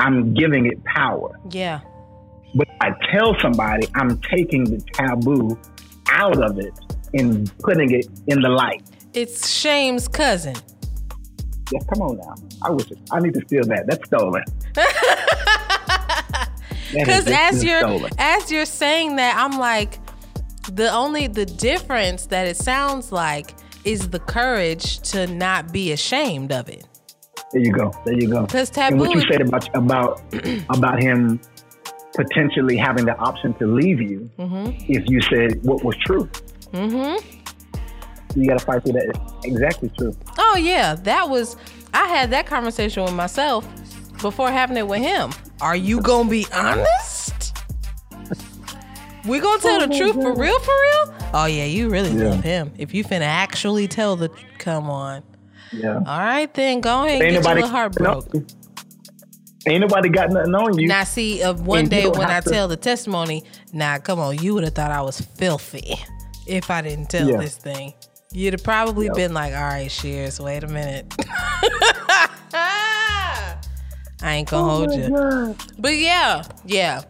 [0.00, 1.38] I'm giving it power.
[1.50, 1.80] Yeah.
[2.54, 5.58] But I tell somebody I'm taking the taboo
[6.10, 6.72] out of it
[7.14, 8.82] and putting it in the light.
[9.12, 10.56] It's shame's cousin.
[11.72, 12.34] Yeah, come on now.
[12.62, 13.86] I wish it, I need to steal that.
[13.86, 14.42] That's stolen.
[16.92, 18.10] Because as you're stolen.
[18.18, 19.98] as you're saying that, I'm like,
[20.74, 23.54] the only the difference that it sounds like
[23.84, 26.86] is the courage to not be ashamed of it.
[27.52, 27.92] There you go.
[28.04, 28.42] There you go.
[28.42, 28.94] Because taboo.
[28.94, 30.20] And what you said about about
[30.70, 31.40] about him
[32.14, 34.70] potentially having the option to leave you mm-hmm.
[34.92, 36.28] if you said what was true.
[36.72, 37.38] Mm-hmm.
[38.38, 39.08] You got to fight through that.
[39.38, 40.14] It's exactly true.
[40.36, 41.56] Oh yeah, that was.
[41.94, 43.66] I had that conversation with myself
[44.20, 45.32] before having it with him.
[45.60, 47.17] Are you gonna be honest?
[49.26, 50.22] We gonna tell oh the truth God.
[50.22, 51.14] for real, for real?
[51.34, 52.30] Oh yeah, you really yeah.
[52.30, 52.72] love him.
[52.78, 55.22] If you finna actually tell the, come on.
[55.72, 55.96] Yeah.
[55.96, 57.22] All right then, go ahead.
[57.22, 58.32] Ain't and get your heart broke.
[59.66, 60.88] Ain't nobody got nothing on you.
[60.88, 62.48] Now see, uh, of one and day when I to...
[62.48, 65.96] tell the testimony, now nah, come on, you would have thought I was filthy
[66.46, 67.36] if I didn't tell yeah.
[67.36, 67.92] this thing.
[68.32, 69.16] You'd have probably yep.
[69.16, 71.14] been like, all right, Shears, wait a minute.
[74.20, 75.08] I ain't gonna oh hold you.
[75.10, 75.56] God.
[75.78, 77.02] But yeah, yeah.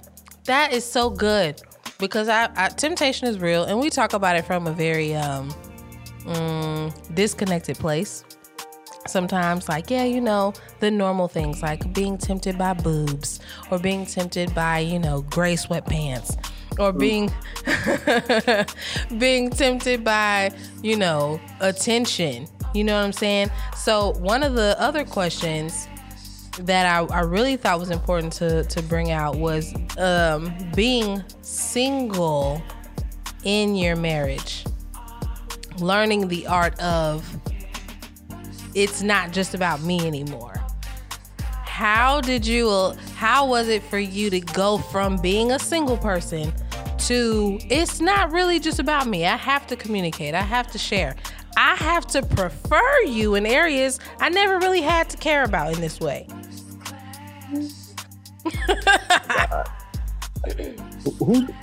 [0.44, 1.60] That is so good
[1.98, 5.50] because I, I, temptation is real, and we talk about it from a very um,
[6.22, 8.24] mm, disconnected place.
[9.06, 14.06] Sometimes, like yeah, you know the normal things like being tempted by boobs, or being
[14.06, 16.36] tempted by you know gray sweatpants,
[16.78, 17.32] or being
[19.18, 20.50] being tempted by
[20.82, 22.46] you know attention.
[22.74, 23.50] You know what I'm saying?
[23.76, 25.88] So one of the other questions
[26.66, 32.62] that I, I really thought was important to, to bring out was um, being single
[33.44, 34.64] in your marriage,
[35.78, 37.24] learning the art of
[38.74, 40.60] it's not just about me anymore.
[41.64, 46.52] how did you how was it for you to go from being a single person
[46.98, 49.24] to it's not really just about me.
[49.24, 50.34] I have to communicate.
[50.34, 51.16] I have to share.
[51.56, 55.80] I have to prefer you in areas I never really had to care about in
[55.80, 56.26] this way.
[57.48, 57.94] Who's,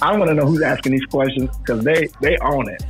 [0.02, 2.84] I want to know who's asking these questions because they they own it.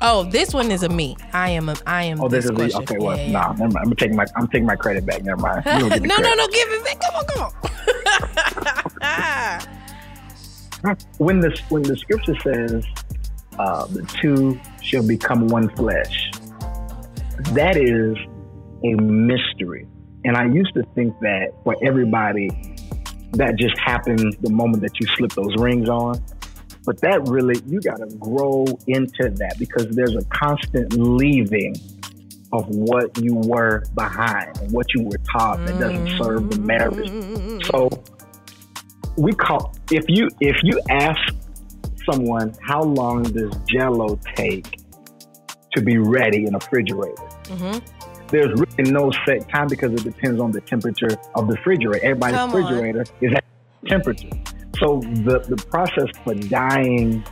[0.00, 1.16] Oh, this one is a me.
[1.32, 2.20] I am a I am.
[2.20, 2.78] Oh, this, this is question.
[2.80, 2.84] me.
[2.84, 3.32] Okay, well, Yeah, yeah.
[3.32, 3.86] nah, never mind.
[3.86, 5.24] I'm taking my I'm taking my credit back.
[5.24, 5.64] Never mind.
[5.66, 7.00] No, no, no, give it back.
[7.00, 7.52] Come on, come on.
[11.18, 12.84] When the when the scripture says
[13.58, 16.30] uh, the two shall become one flesh,
[17.52, 18.16] that is
[18.84, 19.88] a mystery.
[20.28, 22.50] And I used to think that for everybody,
[23.32, 26.22] that just happens the moment that you slip those rings on.
[26.84, 31.76] But that really, you got to grow into that because there's a constant leaving
[32.52, 37.64] of what you were behind and what you were taught that doesn't serve the marriage.
[37.72, 37.88] So
[39.16, 41.20] we call if you if you ask
[42.10, 44.78] someone how long does Jello take
[45.74, 47.82] to be ready in a refrigerator, Mhm.
[48.30, 52.04] There's really no set time because it depends on the temperature of the refrigerator.
[52.04, 52.56] Everybody's Come on.
[52.56, 53.44] refrigerator is at
[53.86, 54.30] temperature.
[54.78, 57.24] So the the process for dying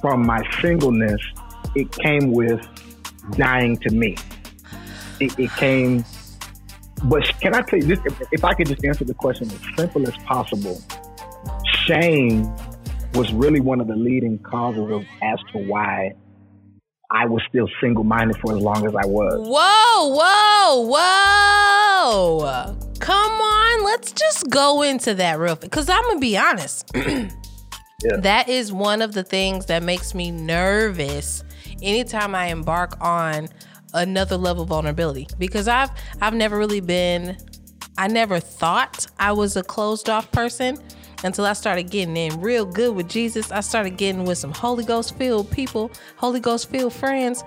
[0.00, 1.20] from my singleness,
[1.74, 2.60] it came with
[3.32, 4.16] dying to me.
[5.20, 6.04] It, it came.
[7.04, 8.00] But can I tell you this?
[8.04, 10.80] If, if I could just answer the question as simple as possible,
[11.86, 12.54] shame
[13.14, 16.14] was really one of the leading causes of as to why
[17.14, 19.48] I was still single minded for as long as I was.
[19.48, 20.80] Whoa, whoa,
[22.40, 22.76] whoa.
[22.98, 25.70] Come on, let's just go into that real quick.
[25.70, 26.90] Because I'm going to be honest.
[28.18, 31.42] That is one of the things that makes me nervous
[31.80, 33.48] anytime I embark on
[33.94, 35.26] another level of vulnerability.
[35.38, 37.38] Because I've I've never really been
[37.96, 40.78] I never thought I was a closed off person
[41.24, 43.50] until I started getting in real good with Jesus.
[43.50, 47.42] I started getting with some Holy Ghost filled people, Holy Ghost filled friends.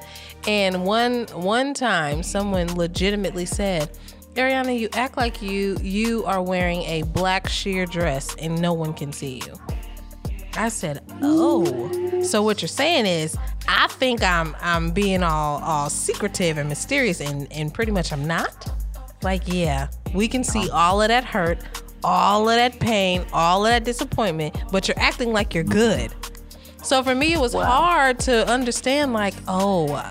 [0.48, 3.98] And one one time someone legitimately said,
[4.34, 8.94] Areanna, you act like you you are wearing a black sheer dress and no one
[8.94, 9.54] can see you.
[10.58, 13.38] I said, "Oh, so what you're saying is,
[13.68, 18.26] I think I'm I'm being all all secretive and mysterious, and and pretty much I'm
[18.26, 18.72] not.
[19.24, 21.60] Like, yeah, we can see all of that hurt,
[22.08, 26.10] all of that pain, all of that disappointment, but you're acting like you're good.
[26.82, 29.12] So for me, it was hard to understand.
[29.12, 30.02] Like, oh,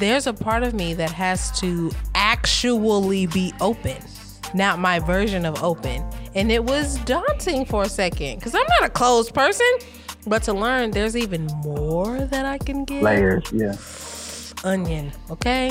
[0.00, 3.96] there's a part of me that has to actually be open,
[4.54, 6.04] not my version of open.
[6.34, 9.68] And it was daunting for a second because I'm not a closed person.
[10.26, 13.02] But to learn there's even more that I can give.
[13.02, 13.76] Layers, yeah.
[14.68, 15.70] Onion, okay?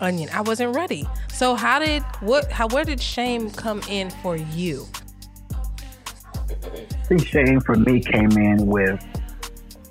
[0.00, 0.30] Onion.
[0.32, 1.06] I wasn't ready.
[1.42, 4.86] So how did what how where did shame come in for you?
[6.40, 6.66] I
[7.08, 9.04] think shame for me came in with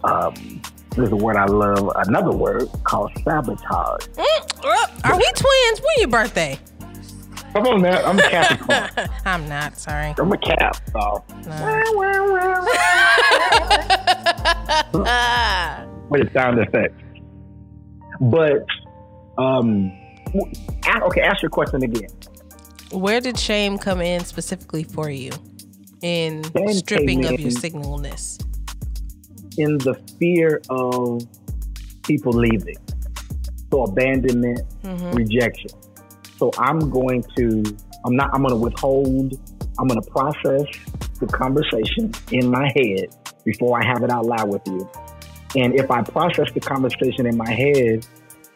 [0.05, 0.61] um,
[0.95, 4.05] there's a word I love, another word called sabotage.
[4.15, 5.81] Mm, uh, Are we twins?
[5.81, 6.57] When your birthday?
[7.51, 9.09] Come on now, I'm a Capricorn.
[9.25, 10.15] I'm not, sorry.
[10.17, 10.77] I'm a Cap.
[10.93, 11.25] So.
[15.03, 15.85] Ah.
[16.07, 16.95] with a sound effect.
[18.21, 18.65] But
[19.37, 19.91] um,
[20.35, 22.09] okay, ask your question again.
[22.91, 25.31] Where did shame come in specifically for you
[26.01, 28.41] in Shame stripping of your signalness?
[29.57, 31.21] In the fear of
[32.03, 32.77] people leaving,
[33.71, 35.15] so abandonment, Mm-hmm.
[35.15, 35.69] rejection.
[36.37, 37.63] So I'm going to,
[38.03, 39.39] I'm not, I'm going to withhold.
[39.77, 40.65] I'm going to process
[41.19, 43.15] the conversation in my head
[43.45, 44.89] before I have it out loud with you.
[45.55, 48.05] And if I process the conversation in my head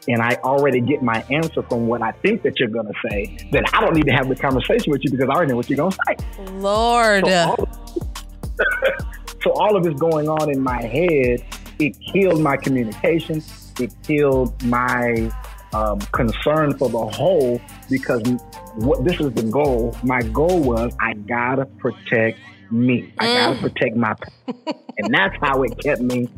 [0.07, 3.37] and I already get my answer from what I think that you're going to say,
[3.51, 5.69] then I don't need to have the conversation with you because I already know what
[5.69, 6.51] you're going to say.
[6.53, 7.25] Lord.
[7.25, 7.69] So all,
[9.43, 11.43] so all of this going on in my head,
[11.79, 13.43] it killed my communication.
[13.79, 15.31] It killed my
[15.73, 18.21] um, concern for the whole because
[18.75, 19.95] what this is the goal.
[20.03, 22.39] My goal was I gotta protect
[22.71, 23.13] me.
[23.19, 24.15] I gotta protect my,
[24.97, 26.29] and that's how it kept me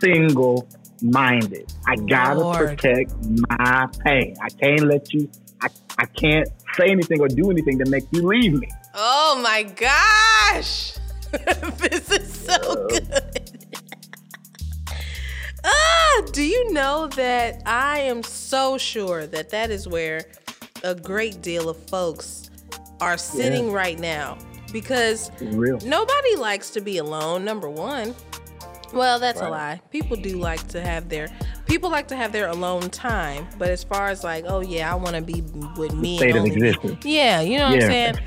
[0.00, 0.68] single
[1.02, 1.72] minded.
[1.86, 2.78] I gotta Lord.
[2.78, 3.14] protect
[3.48, 4.36] my pain.
[4.40, 5.30] I can't let you.
[5.60, 5.68] I,
[5.98, 8.68] I can't say anything or do anything to make you leave me.
[8.94, 10.94] Oh my gosh.
[11.78, 13.50] this is so good.
[15.64, 20.24] ah, do you know that I am so sure that that is where
[20.84, 22.50] a great deal of folks
[23.00, 24.36] are sitting right now
[24.72, 28.14] because nobody likes to be alone, number one.
[28.92, 29.80] Well, that's a lie.
[29.90, 31.28] People do like to have their
[31.66, 34.94] people like to have their alone time, but as far as like, oh yeah, I
[34.96, 35.42] want to be
[35.76, 36.18] with me.
[36.18, 37.04] State of existence.
[37.04, 38.18] Yeah, you know what I'm saying.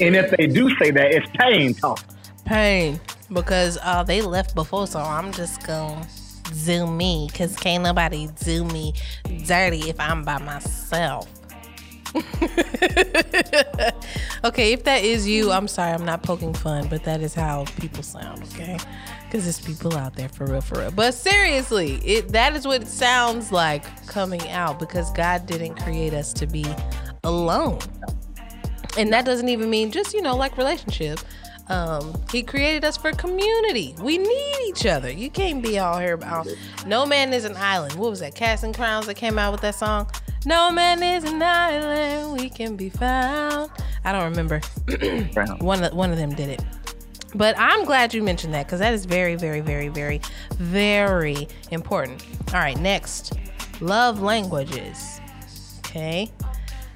[0.00, 2.04] And if they do say that, it's pain talk.
[2.44, 3.00] Pain
[3.32, 6.06] because uh, they left before, so I'm just gonna
[6.52, 8.94] zoom me because can't nobody do me
[9.46, 11.28] dirty if I'm by myself.
[14.44, 17.64] okay, if that is you, I'm sorry, I'm not poking fun, but that is how
[17.80, 18.78] people sound, okay?
[19.24, 20.90] Because there's people out there for real, for real.
[20.90, 26.12] But seriously, it that is what it sounds like coming out because God didn't create
[26.12, 26.66] us to be
[27.24, 27.78] alone.
[28.98, 31.18] And that doesn't even mean just, you know, like relationship.
[31.68, 33.94] Um, he created us for community.
[34.02, 35.10] We need each other.
[35.10, 36.46] You can't be all here about
[36.86, 37.94] no man is an island.
[37.94, 38.34] What was that?
[38.34, 40.10] Casting Crowns that came out with that song?
[40.44, 42.40] No man is an island.
[42.40, 43.70] We can be found.
[44.04, 44.60] I don't remember.
[45.60, 46.64] one of one of them did it.
[47.34, 50.20] But I'm glad you mentioned that because that is very, very, very, very,
[50.54, 52.24] very important.
[52.48, 53.34] All right, next,
[53.80, 55.20] love languages.
[55.78, 56.30] Okay,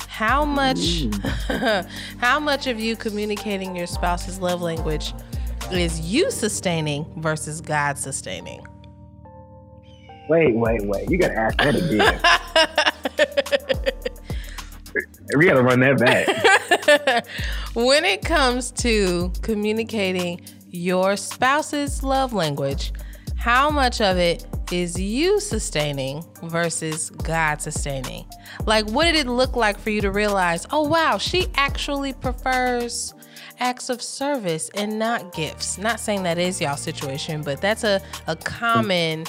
[0.09, 1.07] how much,
[2.18, 5.14] how much of you communicating your spouse's love language
[5.70, 8.66] is you sustaining versus God sustaining?
[10.28, 11.09] Wait, wait, wait.
[11.09, 12.92] You got to ask that again.
[15.36, 17.26] we got to run that back.
[17.74, 20.40] when it comes to communicating
[20.70, 22.92] your spouse's love language,
[23.36, 28.24] how much of it is you sustaining versus God sustaining?
[28.64, 33.14] Like, what did it look like for you to realize, oh, wow, she actually prefers
[33.59, 35.78] acts of service and not gifts?
[35.78, 39.26] Not saying that is y'all situation, but that's a, a common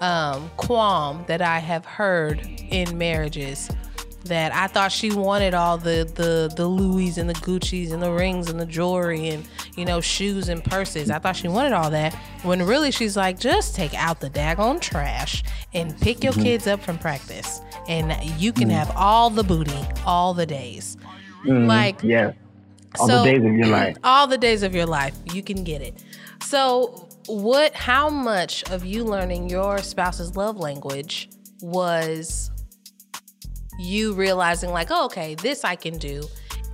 [0.00, 2.40] um, qualm that I have heard
[2.70, 3.70] in marriages
[4.24, 8.12] that I thought she wanted all the the the Louis and the Gucci's and the
[8.12, 9.46] rings and the jewelry and
[9.76, 11.10] you know shoes and purses.
[11.10, 14.80] I thought she wanted all that when really she's like just take out the daggone
[14.80, 15.42] trash
[15.72, 16.42] and pick your mm-hmm.
[16.42, 18.98] kids up from practice and you can have mm-hmm.
[18.98, 20.96] all the booty all the days.
[21.44, 21.66] Mm-hmm.
[21.66, 22.32] Like Yeah.
[22.98, 23.96] All so- the days of your life.
[24.04, 26.02] all the days of your life you can get it
[26.42, 31.28] so what how much of you learning your spouse's love language
[31.62, 32.50] was
[33.78, 36.22] you realizing like oh, okay this i can do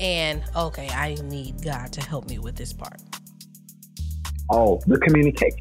[0.00, 3.00] and okay i need god to help me with this part
[4.50, 5.58] Oh, the communication.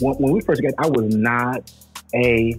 [0.00, 1.72] When, when we first got, I was not
[2.14, 2.58] a.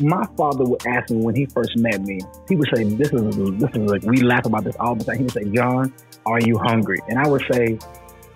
[0.00, 2.20] My father would ask me when he first met me.
[2.48, 5.16] He would say, "This is this is like we laugh about this all the time."
[5.16, 5.92] He would say, "John,
[6.26, 7.78] are you hungry?" And I would say,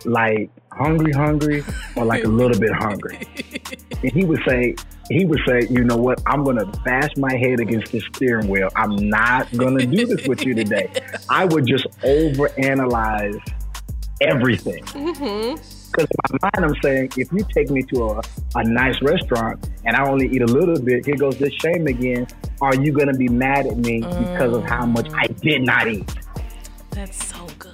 [0.05, 1.64] "Like hungry, hungry,
[1.96, 3.20] or like a little bit hungry."
[4.03, 4.74] And he would say,
[5.11, 6.20] he would say, "You know what?
[6.26, 8.68] I'm gonna bash my head against this steering wheel.
[8.74, 10.90] I'm not gonna do this with you today."
[11.30, 13.40] I would just overanalyze
[14.20, 14.82] everything.
[14.86, 15.55] Mm-hmm.
[15.92, 18.22] Because in my mind, I'm saying, if you take me to a,
[18.55, 22.26] a nice restaurant and I only eat a little bit, here goes this shame again.
[22.62, 24.68] Are you going to be mad at me because of mm.
[24.70, 26.11] how much I did not eat?
[26.92, 27.71] that's so good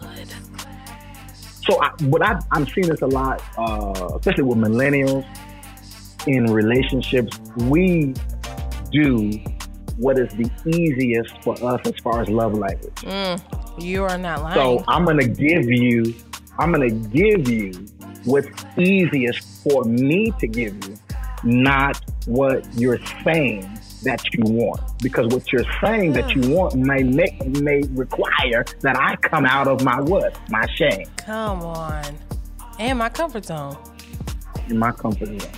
[1.69, 5.27] So, I, what I, I'm seeing this a lot, uh, especially with millennials
[6.27, 7.39] in relationships.
[7.57, 8.14] We
[8.91, 9.31] do
[9.97, 12.95] what is the easiest for us as far as love language.
[12.97, 16.14] mm, you are not lying So I'm gonna give you,
[16.59, 17.73] I'm gonna give you
[18.25, 20.97] what's easiest for me to give you,
[21.43, 24.80] not what you're saying that you want.
[25.03, 29.68] Because what you're saying that you want may make may require that I come out
[29.68, 30.38] of my what?
[30.51, 32.05] My shame come on
[32.78, 33.76] and my comfort zone
[34.68, 35.53] in my comfort zone.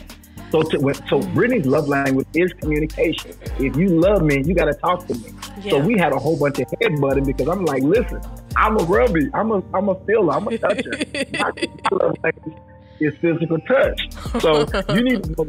[0.51, 3.37] So, to, so Brittany's love language is communication.
[3.61, 5.31] If you love me, you got to talk to me.
[5.69, 8.21] So we had a whole bunch of headbutting because I'm like, listen,
[8.57, 10.91] I'm a grubby, I'm a, I'm a feeler, I'm a toucher.
[11.35, 12.57] my, my love language
[12.99, 14.01] is physical touch.
[14.41, 15.45] So you need to know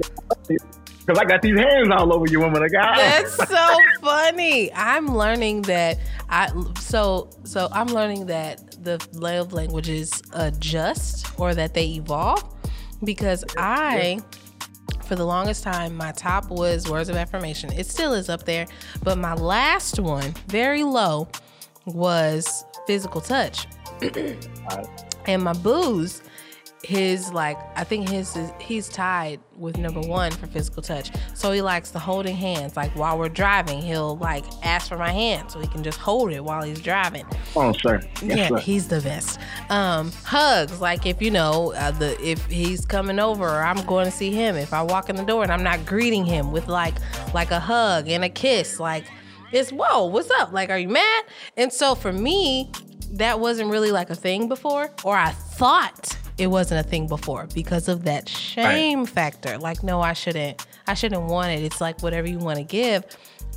[1.11, 2.97] because I got these hands all over you, woman of God.
[2.97, 4.71] That's so funny.
[4.73, 5.99] I'm learning that
[6.29, 6.49] I
[6.79, 12.43] so so I'm learning that the love languages adjust or that they evolve
[13.03, 14.19] because I
[15.03, 17.71] for the longest time my top was words of affirmation.
[17.73, 18.67] It still is up there,
[19.03, 21.27] but my last one, very low,
[21.85, 23.67] was physical touch.
[25.27, 26.23] And my booze,
[26.83, 31.11] his like I think his is he's tied with number one for physical touch.
[31.33, 32.75] So he likes the holding hands.
[32.75, 36.31] Like while we're driving, he'll like ask for my hand so he can just hold
[36.31, 37.25] it while he's driving.
[37.55, 38.01] oh, sir.
[38.23, 38.57] Yes, yeah, sir.
[38.57, 39.39] he's the best.
[39.69, 44.05] Um, hugs, like if you know uh, the if he's coming over, or I'm going
[44.05, 44.55] to see him.
[44.55, 46.95] If I walk in the door and I'm not greeting him with like
[47.33, 49.05] like a hug and a kiss, like
[49.51, 50.51] it's whoa, what's up?
[50.51, 51.25] Like, are you mad?
[51.57, 52.71] And so for me,
[53.11, 57.47] that wasn't really like a thing before, or I thought it wasn't a thing before
[57.53, 59.57] because of that shame factor.
[59.57, 60.65] Like, no, I shouldn't.
[60.87, 61.63] I I shouldn't want it.
[61.63, 63.05] It's like whatever you want to give.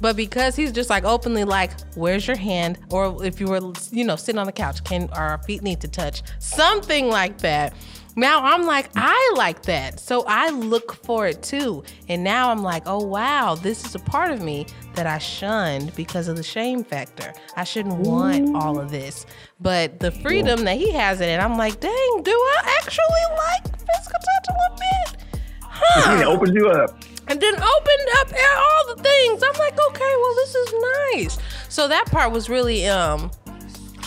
[0.01, 2.78] But because he's just like openly like, where's your hand?
[2.91, 5.89] Or if you were, you know, sitting on the couch, can our feet need to
[5.89, 6.22] touch?
[6.39, 7.74] Something like that.
[8.17, 9.99] Now I'm like, I like that.
[9.99, 11.83] So I look for it too.
[12.09, 15.95] And now I'm like, oh wow, this is a part of me that I shunned
[15.97, 17.33] because of the shame factor.
[17.57, 19.27] I shouldn't want all of this.
[19.61, 23.05] But the freedom that he has in it, I'm like, dang, do I actually
[23.37, 25.41] like physical touch a little bit?
[25.62, 26.21] Huh.
[26.21, 27.03] It opens you up.
[27.27, 29.43] And then opened up all the things.
[29.43, 30.75] I'm like, okay, well, this is
[31.15, 31.39] nice.
[31.69, 33.31] So that part was really um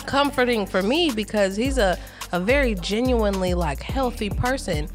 [0.06, 1.98] comforting for me because he's a
[2.32, 4.88] a very genuinely like healthy person.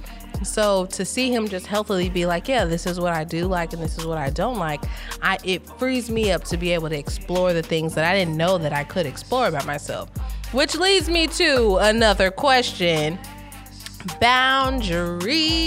[0.44, 3.74] So to see him just healthily be like, yeah, this is what I do like
[3.74, 4.84] and this is what I don't like,
[5.22, 8.36] I it frees me up to be able to explore the things that I didn't
[8.36, 10.10] know that I could explore about myself.
[10.52, 13.18] Which leads me to another question.
[14.20, 15.64] Boundaries.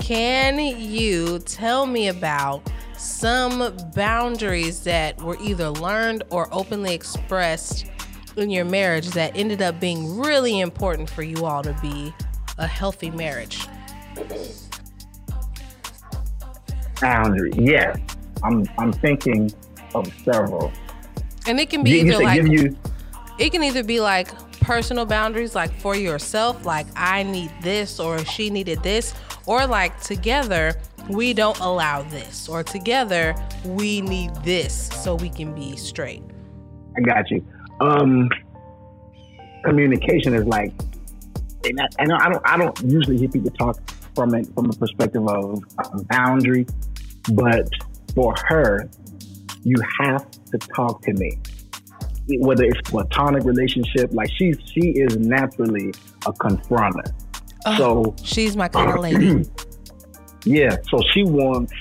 [0.00, 7.86] Can you tell me about some boundaries that were either learned or openly expressed
[8.38, 12.12] in your marriage that ended up being really important for you all to be
[12.58, 13.66] a healthy marriage?
[17.00, 17.52] Boundary.
[17.54, 17.98] Yes.
[18.42, 19.52] I'm I'm thinking
[19.94, 20.72] of several.
[21.46, 22.76] And it can be You, either like give you
[23.38, 24.28] it can either be like
[24.60, 29.14] personal boundaries like for yourself like i need this or she needed this
[29.46, 30.74] or like together
[31.08, 33.34] we don't allow this or together
[33.64, 36.22] we need this so we can be straight
[36.98, 37.44] I got you.
[37.80, 38.28] Um,
[39.64, 40.72] communication is like,
[41.64, 43.78] and I, and I don't, I don't usually hear people talk
[44.14, 46.66] from it from a perspective of a boundary,
[47.32, 47.68] but
[48.14, 48.88] for her,
[49.64, 51.38] you have to talk to me.
[52.40, 55.90] Whether it's platonic relationship, like she she is naturally
[56.26, 57.10] a confronter.
[57.78, 59.44] So she's my kind of lady
[60.44, 61.72] yeah, so she wants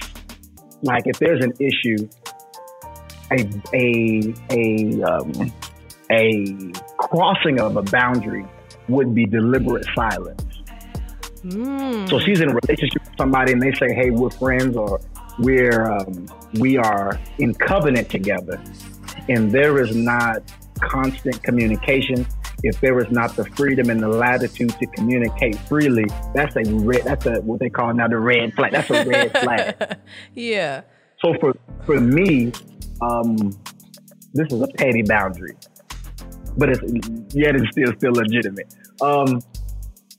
[0.81, 2.07] like if there's an issue,
[3.31, 5.53] a a a um,
[6.11, 8.45] a crossing of a boundary
[8.87, 10.41] would be deliberate silence.
[11.43, 12.09] mm.
[12.09, 14.99] So she's in a relationship with somebody, and they say, "Hey, we're friends," or
[15.39, 16.27] "We're um,
[16.59, 18.61] we are in covenant together,"
[19.29, 20.41] and there is not
[20.79, 22.25] constant communication.
[22.63, 27.03] If there is not the freedom and the latitude to communicate freely, that's a red.
[27.03, 28.71] That's a what they call now the red flag.
[28.71, 29.97] That's a red flag.
[30.33, 30.81] yeah
[31.21, 31.53] So for
[31.85, 32.51] for me,
[33.01, 33.37] um,
[34.33, 35.55] this is a petty boundary,
[36.57, 36.81] but it's
[37.33, 38.73] yet it's still still legitimate.
[39.01, 39.41] Um,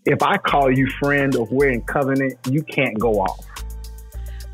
[0.04, 3.44] if I call you friend or we're in covenant, you can't go off.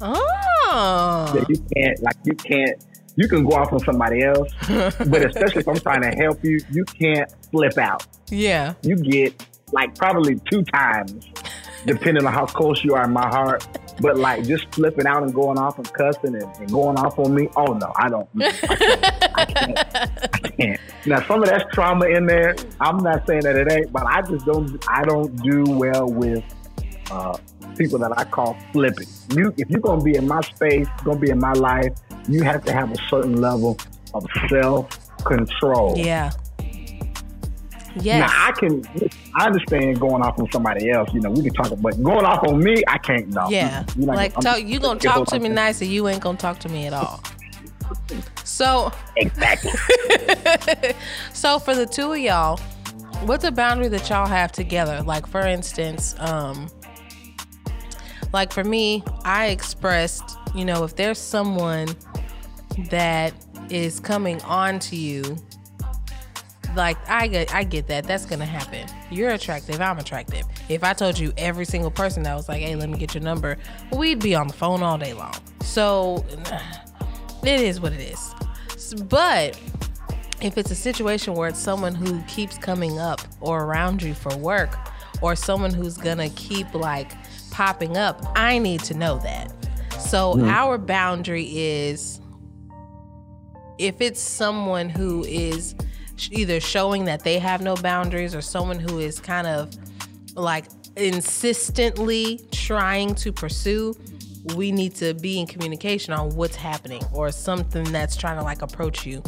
[0.00, 2.84] oh You can't like you can't.
[3.16, 6.58] You can go off on somebody else, but especially if I'm trying to help you,
[6.72, 8.04] you can't flip out.
[8.28, 11.28] yeah You get like probably two times,
[11.86, 13.66] depending on how close you are in my heart.
[14.00, 17.32] But like just flipping out and going off and cussing and, and going off on
[17.32, 18.28] me, oh no, I don't.
[18.40, 19.30] I.
[19.48, 19.78] I can't.
[20.44, 20.80] I can't.
[21.06, 22.54] Now some of that's trauma in there.
[22.80, 24.82] I'm not saying that it ain't, but I just don't.
[24.88, 26.42] I don't do well with
[27.10, 27.36] uh,
[27.76, 29.06] people that I call flipping.
[29.30, 31.92] You, if you're gonna be in my space, gonna be in my life,
[32.28, 33.78] you have to have a certain level
[34.14, 34.88] of self
[35.24, 35.94] control.
[35.96, 36.30] yeah
[38.00, 38.82] yes Now I can,
[39.36, 41.12] I understand going off on somebody else.
[41.14, 43.28] You know, we can talk, but going off on me, I can't.
[43.28, 43.48] No.
[43.48, 43.84] Yeah.
[43.96, 46.58] You're like I'm- talk, you gonna talk to me nice and you ain't gonna talk
[46.60, 47.22] to me at all.
[48.44, 49.72] So Exactly.
[51.32, 52.58] so for the two of y'all,
[53.24, 55.02] what's a boundary that y'all have together?
[55.02, 56.68] Like for instance, um
[58.32, 61.88] like for me, I expressed, you know, if there's someone
[62.90, 63.32] that
[63.70, 65.36] is coming on to you,
[66.74, 68.04] like I get I get that.
[68.04, 68.88] That's gonna happen.
[69.10, 70.44] You're attractive, I'm attractive.
[70.68, 73.22] If I told you every single person that was like, hey, let me get your
[73.22, 73.56] number,
[73.92, 75.34] we'd be on the phone all day long.
[75.60, 76.24] So
[77.46, 78.34] it is what it is.
[79.08, 79.58] But
[80.40, 84.36] if it's a situation where it's someone who keeps coming up or around you for
[84.36, 84.76] work
[85.22, 87.12] or someone who's gonna keep like
[87.50, 89.52] popping up, I need to know that.
[89.98, 90.48] So mm.
[90.48, 92.20] our boundary is
[93.78, 95.74] if it's someone who is
[96.30, 99.74] either showing that they have no boundaries or someone who is kind of
[100.36, 100.66] like
[100.96, 103.94] insistently trying to pursue
[104.54, 108.62] we need to be in communication on what's happening or something that's trying to like
[108.62, 109.22] approach you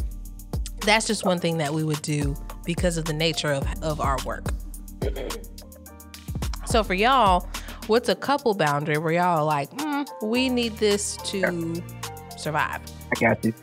[0.81, 4.19] that's just one thing that we would do because of the nature of, of our
[4.25, 4.45] work
[6.67, 7.49] so for y'all
[7.87, 11.83] what's a couple boundary where y'all are like mm, we need this to
[12.37, 12.81] survive
[13.17, 13.55] I got you.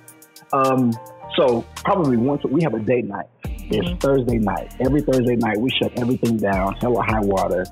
[0.54, 0.94] Um,
[1.36, 3.26] so probably once we have a date night.
[3.44, 4.00] It's Mhm.
[4.00, 4.74] Thursday night.
[4.80, 6.76] Every Thursday night, we shut everything down.
[6.76, 7.66] Hell or high water.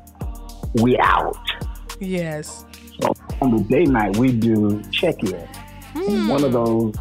[0.82, 1.38] We out.
[2.00, 2.66] yes
[3.42, 5.48] on the date night, we do check in.
[5.94, 6.30] Mm.
[6.30, 6.96] One of those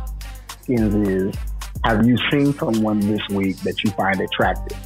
[0.62, 1.34] skins is
[1.84, 4.78] Have you seen someone this week that you find attractive?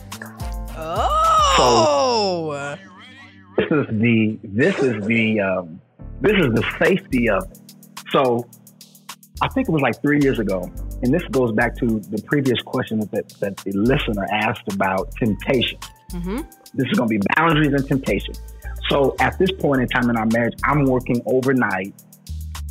[0.77, 1.55] Oh.
[1.57, 2.79] So,
[3.57, 5.81] this is the this is the um,
[6.21, 7.61] this is the safety of it.
[8.11, 8.49] So
[9.43, 10.71] I think it was like three years ago,
[11.03, 15.79] and this goes back to the previous question that, that the listener asked about temptation.
[16.13, 16.37] Mm-hmm.
[16.75, 18.35] This is going to be boundaries and temptation.
[18.91, 21.95] So at this point in time in our marriage, I'm working overnight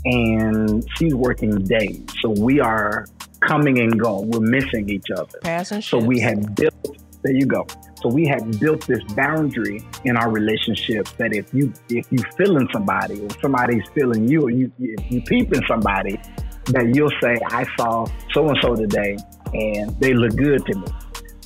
[0.06, 2.04] and she's working days.
[2.22, 3.06] So we are
[3.42, 4.30] coming and going.
[4.30, 5.40] We're missing each other.
[5.42, 7.66] Passing so we had built, there you go.
[8.02, 12.68] So we had built this boundary in our relationship that if you if you feeling
[12.74, 16.20] somebody or somebody's feeling you or you if you peeping somebody,
[16.68, 19.18] that you'll say, I saw so and so today
[19.54, 20.88] and they look good to me.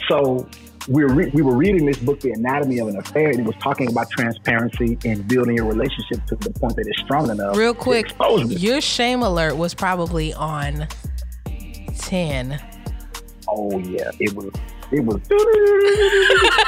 [0.09, 0.47] So
[0.87, 3.45] we were, re- we were reading this book, The Anatomy of an Affair, and it
[3.45, 7.57] was talking about transparency and building a relationship to the point that it's strong enough.
[7.57, 8.13] Real quick,
[8.47, 10.87] your shame alert was probably on
[11.97, 12.61] 10.
[13.49, 14.11] Oh, yeah.
[14.19, 14.51] It was,
[14.91, 15.21] it was.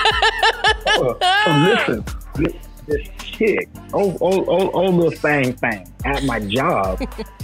[0.91, 2.05] Oh, so listen,
[2.35, 2.53] this,
[2.87, 6.99] this chick, oh, oh, oh, oh, little thing, thing, at my job,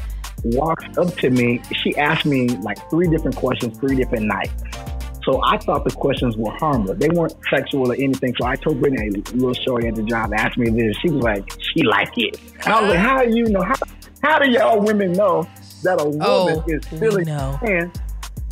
[0.44, 1.62] walks up to me.
[1.84, 4.52] She asked me like three different questions, three different nights.
[5.26, 7.00] So I thought the questions were harmless.
[7.00, 8.36] They weren't sexual or anything.
[8.40, 10.96] So I told Brittany, a little shorty at the job asked me this.
[10.98, 12.40] She was like, she like it.
[12.64, 13.64] And I was like, how do you know?
[13.64, 13.76] How,
[14.22, 15.48] how do y'all women know
[15.84, 17.92] that a woman oh, is feeling man?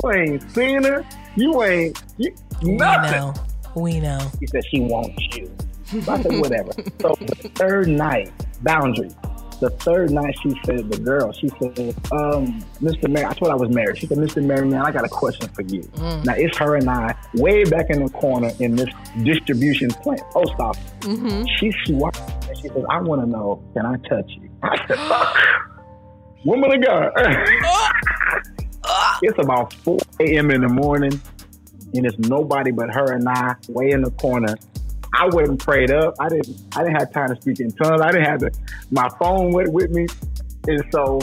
[0.03, 1.05] You ain't seen her.
[1.35, 3.43] You ain't you, nothing.
[3.75, 4.19] We know.
[4.19, 4.31] We know.
[4.39, 5.51] She said she wants you.
[6.07, 6.71] I said, whatever.
[7.01, 8.31] so the third night,
[8.63, 9.15] boundaries.
[9.59, 13.09] The third night, she said, the girl, she said, um, Mr.
[13.09, 13.97] Mary, I told I was married.
[13.97, 14.43] She said, Mr.
[14.43, 15.81] Merriman, I got a question for you.
[15.81, 16.25] Mm.
[16.25, 18.89] Now, it's her and I way back in the corner in this
[19.23, 20.83] distribution plant, post office.
[21.01, 21.45] Mm-hmm.
[21.57, 24.49] She swiped and she said, I want to know, can I touch you?
[24.63, 24.97] I said,
[26.45, 27.11] woman of God.
[29.21, 30.51] it's about 4 a.m.
[30.51, 31.19] in the morning,
[31.93, 34.55] and it's nobody but her and I way in the corner
[35.13, 36.15] I wasn't prayed up.
[36.19, 36.57] I didn't.
[36.75, 38.01] I didn't have time to speak in tongues.
[38.01, 38.51] I didn't have the,
[38.91, 40.07] my phone with with me,
[40.67, 41.19] and so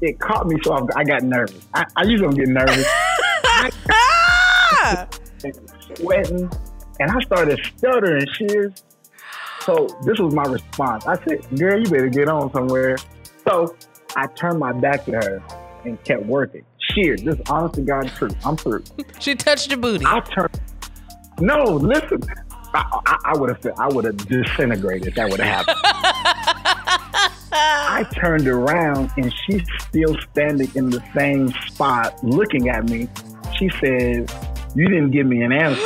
[0.00, 0.56] it caught me.
[0.64, 1.66] So I, I got nervous.
[1.74, 2.86] I, I usually don't get nervous.
[5.98, 6.50] sweating,
[7.00, 8.26] and I started stuttering.
[8.34, 8.82] Shears.
[9.60, 11.06] So this was my response.
[11.06, 12.96] I said, "Girl, you better get on somewhere."
[13.46, 13.76] So
[14.16, 15.42] I turned my back to her
[15.84, 16.64] and kept working.
[16.78, 17.22] Shears.
[17.22, 18.36] This is honest to God truth.
[18.44, 18.84] I'm through.
[19.20, 20.04] she touched your booty.
[20.06, 20.60] I turned.
[21.40, 22.22] No, listen.
[22.74, 25.08] I, I, would have I would have disintegrated.
[25.08, 25.78] If that would have happened.
[27.52, 33.08] I turned around and she's still standing in the same spot, looking at me.
[33.56, 34.28] She says,
[34.74, 35.80] "You didn't give me an answer."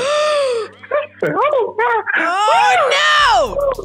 [1.20, 1.76] said, oh,
[2.16, 3.84] oh no!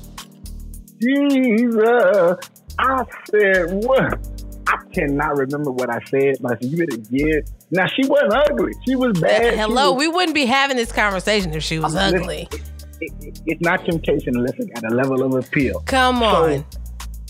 [1.02, 2.38] Jesus!
[2.80, 4.30] I said, "What?"
[4.66, 8.34] I cannot remember what I said, but I said, "You better get." Now she wasn't
[8.34, 8.72] ugly.
[8.88, 9.56] She was bad.
[9.56, 12.48] Hello, was, we wouldn't be having this conversation if she was I'm ugly.
[13.02, 15.82] It, it's not temptation unless it got a level of appeal.
[15.82, 16.60] Come on.
[16.60, 16.80] So,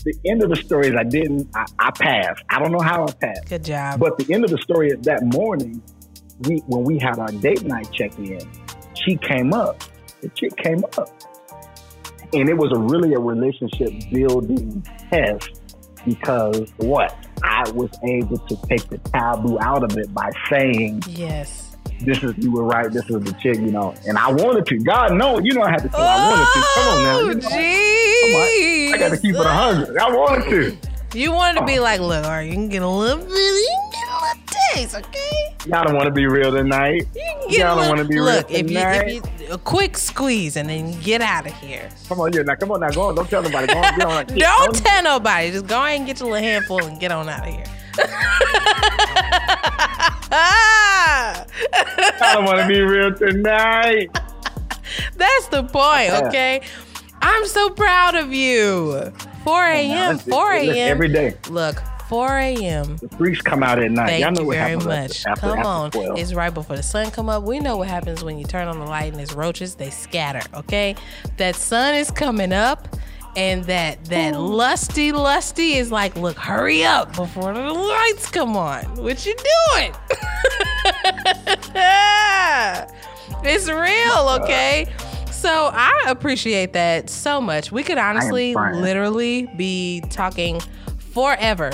[0.04, 2.42] the end of the story is I didn't, I, I, passed.
[2.50, 3.48] I don't know how I passed.
[3.48, 3.98] Good job.
[3.98, 5.82] But the end of the story is that morning,
[6.40, 8.40] we when we had our date night check in,
[8.94, 9.82] she came up.
[10.20, 11.08] The chick came up.
[12.34, 15.62] And it was a really a relationship building test
[16.04, 17.16] because what?
[17.42, 21.63] I was able to take the taboo out of it by saying, Yes
[22.00, 23.94] this is you were right, this was the chick, you know.
[24.06, 24.78] And I wanted to.
[24.78, 26.66] God no, you know I had to say oh, I wanted to.
[26.74, 27.18] Come on now.
[27.18, 27.40] You oh, know?
[28.20, 28.94] Come on.
[28.94, 29.98] I got to keep it a hundred.
[29.98, 30.76] I wanted to.
[31.14, 33.78] You wanted to be like, look, all right, you can get a little bit, you
[33.78, 34.42] can get a little
[34.72, 35.54] taste, okay?
[35.64, 37.06] Y'all don't want to be real tonight.
[37.48, 39.06] You all don't want to be look, real tonight.
[39.06, 41.88] If you, if you, a quick squeeze and then get out of here.
[42.08, 43.14] Come on, yeah, now come on now, go on.
[43.14, 43.72] Don't tell nobody.
[43.72, 44.26] Go on, get on.
[44.26, 45.52] don't, don't tell nobody.
[45.52, 47.64] Just go ahead and get your little handful and get on out of here.
[51.72, 54.08] I don't want to be real tonight.
[55.16, 56.60] That's the point, okay?
[57.22, 59.12] I'm so proud of you.
[59.44, 60.18] 4 a.m.
[60.18, 60.76] 4 a.m.
[60.76, 61.36] Every day.
[61.48, 62.96] Look, 4 a.m.
[62.98, 64.06] The freaks come out at night.
[64.08, 65.26] Thank Y'all know you what very happens much.
[65.26, 65.90] After, come after on.
[65.90, 66.18] 12.
[66.18, 67.44] It's right before the sun come up.
[67.44, 69.74] We know what happens when you turn on the light and there's roaches.
[69.74, 70.96] They scatter, okay?
[71.38, 72.88] That sun is coming up
[73.36, 78.84] and that that lusty lusty is like, look, hurry up before the lights come on.
[78.96, 79.34] What you
[79.72, 79.94] doing?
[83.44, 84.86] it's real, okay?
[85.30, 87.70] So I appreciate that so much.
[87.70, 90.60] We could honestly, literally be talking
[91.12, 91.70] forever.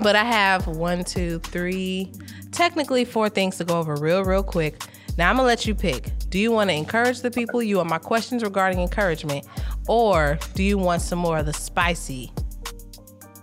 [0.00, 2.12] But I have one, two, three,
[2.50, 4.82] technically four things to go over real, real quick.
[5.18, 6.10] Now I'm gonna let you pick.
[6.30, 7.62] Do you want to encourage the people?
[7.62, 9.46] You want my questions regarding encouragement,
[9.88, 12.32] or do you want some more of the spicy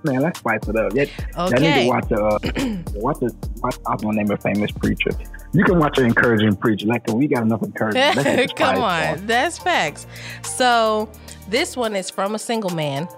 [0.04, 0.94] Man, let's spice it up.
[0.94, 1.12] Yeah, Okay.
[1.36, 3.78] Y'all need to watch a uh, watch a watch.
[3.86, 5.12] I was gonna name a famous preacher.
[5.52, 6.88] You can watch an encouraging preacher.
[6.88, 8.56] Like we got enough encouragement.
[8.56, 9.28] Come on, up.
[9.28, 10.08] that's facts.
[10.44, 11.12] So
[11.50, 13.10] this one is from a single man.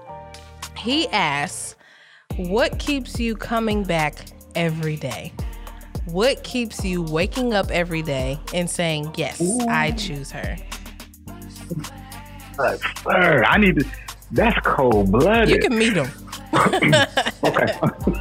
[0.76, 1.76] He asks,
[2.38, 4.16] "What keeps you coming back
[4.56, 5.34] every day?
[6.06, 10.58] What keeps you waking up every day and saying, yes, I choose her?"
[12.58, 13.86] Uh, sir, I need to.
[14.32, 15.50] That's cold blooded.
[15.50, 16.10] You can meet him.
[17.44, 17.74] okay.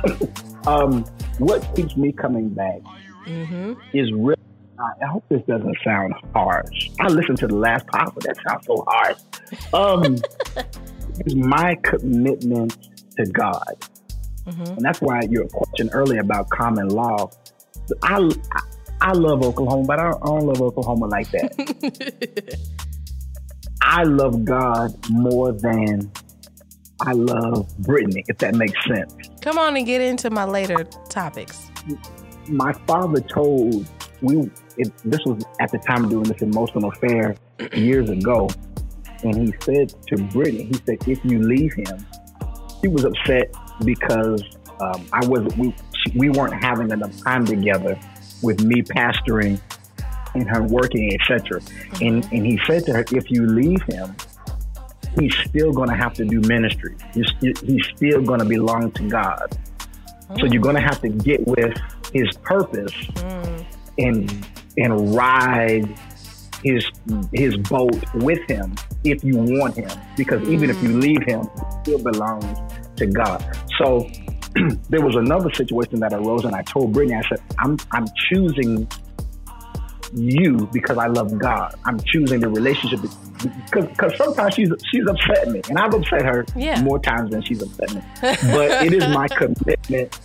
[0.66, 1.04] um,
[1.38, 2.80] what keeps me coming back
[3.26, 4.36] hmm is really.
[4.78, 6.90] I hope this doesn't sound harsh.
[7.00, 9.18] I listened to the last part, but that sounds so harsh.
[9.74, 10.16] Um,
[11.26, 12.76] is my commitment
[13.18, 13.76] to God,
[14.44, 17.30] hmm and that's why your question earlier about common law.
[18.02, 18.30] I,
[19.00, 22.58] I, love Oklahoma, but I don't, I don't love Oklahoma like that.
[23.82, 26.10] I love God more than
[27.00, 29.14] I love Brittany, if that makes sense.
[29.40, 31.70] Come on and get into my later topics.
[32.48, 33.86] my father told
[34.22, 37.36] we it, this was at the time of doing this emotional affair
[37.74, 38.48] years ago
[39.22, 42.06] and he said to brittany he said if you leave him
[42.82, 44.42] he was upset because
[44.80, 45.74] um, i wasn't we,
[46.14, 47.98] we weren't having enough time together
[48.42, 49.60] with me pastoring
[50.34, 51.60] and her working etc
[52.00, 54.14] and, and he said to her if you leave him
[55.18, 56.96] he's still going to have to do ministry.
[57.14, 57.26] He's,
[57.96, 59.58] still going to belong to god.
[60.38, 61.76] So you're going to have to get with
[62.12, 63.64] his purpose Mm.
[63.98, 64.46] and
[64.78, 65.86] and ride
[66.62, 66.86] his
[67.32, 68.74] his boat with him
[69.04, 69.90] if you want him.
[70.16, 72.44] Because even if you leave him he still belongs
[72.96, 73.44] to God.
[73.78, 74.08] So
[74.88, 78.88] there was another situation that arose and I told Brittany I said I'm I'm choosing
[80.12, 81.72] you because I love God.
[81.84, 86.44] I'm choosing the relationship because because sometimes she's she's upset me and I've upset her
[86.56, 86.80] Yeah.
[86.82, 88.02] more times than she's upset me.
[88.20, 90.18] But it is my commitment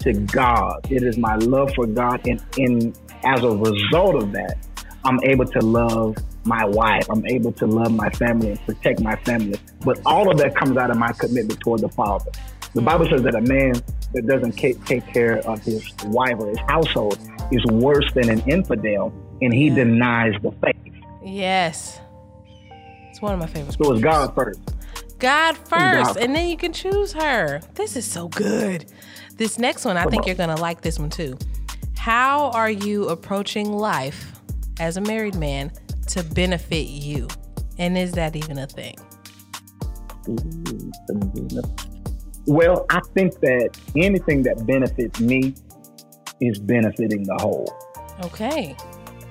[0.00, 0.80] to God.
[0.90, 4.56] It is my love for God, and, and as a result of that,
[5.04, 7.06] I'm able to love my wife.
[7.08, 9.58] I'm able to love my family and protect my family.
[9.80, 12.30] But all of that comes out of my commitment toward the Father.
[12.74, 12.86] The mm-hmm.
[12.86, 13.74] Bible says that a man
[14.14, 17.18] that doesn't take care of his wife or his household
[17.52, 19.76] is worse than an infidel, and he Yeah.
[19.76, 20.94] denies the faith.
[21.24, 22.00] Yes.
[23.10, 23.76] It's one of my favorites.
[23.80, 24.60] So it's God first.
[25.20, 26.16] God first, God.
[26.16, 27.60] and then you can choose her.
[27.74, 28.86] This is so good.
[29.36, 31.38] This next one, I think you're going to like this one too.
[31.96, 34.32] How are you approaching life
[34.80, 35.72] as a married man
[36.08, 37.28] to benefit you?
[37.78, 38.96] And is that even a thing?
[42.46, 45.54] Well, I think that anything that benefits me
[46.40, 47.74] is benefiting the whole.
[48.24, 48.76] Okay.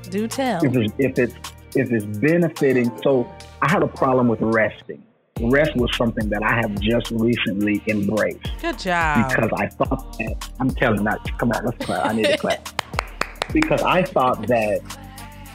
[0.09, 0.63] Do tell.
[0.63, 1.35] If it's if it's
[1.75, 3.27] if it's benefiting, so
[3.61, 5.03] I had a problem with resting.
[5.41, 9.29] Rest was something that I have just recently embraced Good job.
[9.29, 12.05] because I thought that I'm telling you, not come on, let's clap.
[12.05, 12.69] I need to clap
[13.53, 14.81] because I thought that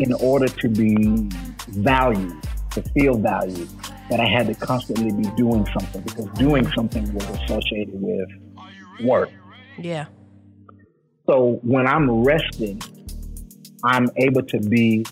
[0.00, 1.28] in order to be
[1.68, 2.36] valued,
[2.70, 3.68] to feel valued,
[4.10, 8.28] that I had to constantly be doing something because doing something was associated with
[9.04, 9.30] work.
[9.78, 10.06] yeah.
[11.26, 12.80] So when I'm resting,
[13.84, 15.04] I'm able to be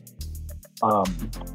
[0.83, 1.05] um,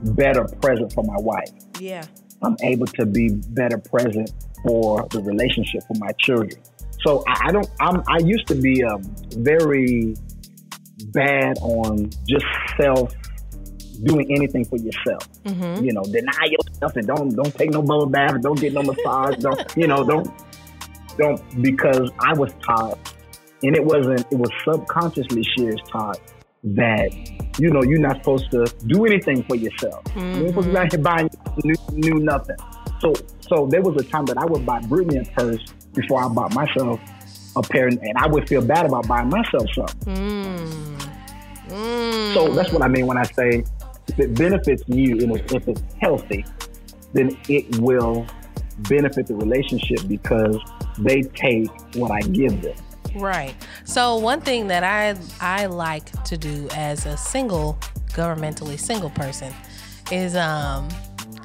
[0.04, 1.50] better present for my wife.
[1.80, 2.06] Yeah.
[2.44, 4.32] I'm able to be better present
[4.64, 6.62] for the relationship for my children.
[7.04, 7.68] So I, I don't.
[7.80, 8.04] I'm.
[8.08, 10.16] I used to be um, very
[11.08, 12.46] bad on just
[12.80, 13.14] self
[14.04, 15.28] doing anything for yourself.
[15.44, 15.86] Mm-hmm.
[15.86, 19.38] You know, deny yourself and don't don't take no bubble bath, don't get no massage,
[19.38, 20.30] don't you know, don't
[21.18, 22.98] don't because I was taught,
[23.64, 24.26] and it wasn't.
[24.32, 26.20] It was subconsciously Shears taught
[26.64, 27.12] that
[27.60, 30.04] you know you're not supposed to do anything for yourself.
[30.16, 31.30] You're supposed to be out here buying
[31.64, 32.58] new, new nothing.
[33.00, 36.28] So so there was a time that I would buy Brittany a purse before I
[36.30, 37.00] bought myself
[37.56, 40.16] a pair, and I would feel bad about buying myself something.
[40.16, 41.12] Mm.
[41.68, 42.34] Mm.
[42.34, 43.64] So that's what I mean when I say
[44.20, 46.46] it benefits you and if if it's healthy,
[47.14, 48.26] then it will
[48.90, 50.58] benefit the relationship because
[51.00, 52.76] they take what I give them.
[53.16, 53.56] Right.
[53.84, 57.78] So one thing that I I like to do as a single
[58.14, 59.54] governmentally single person
[60.12, 60.88] is um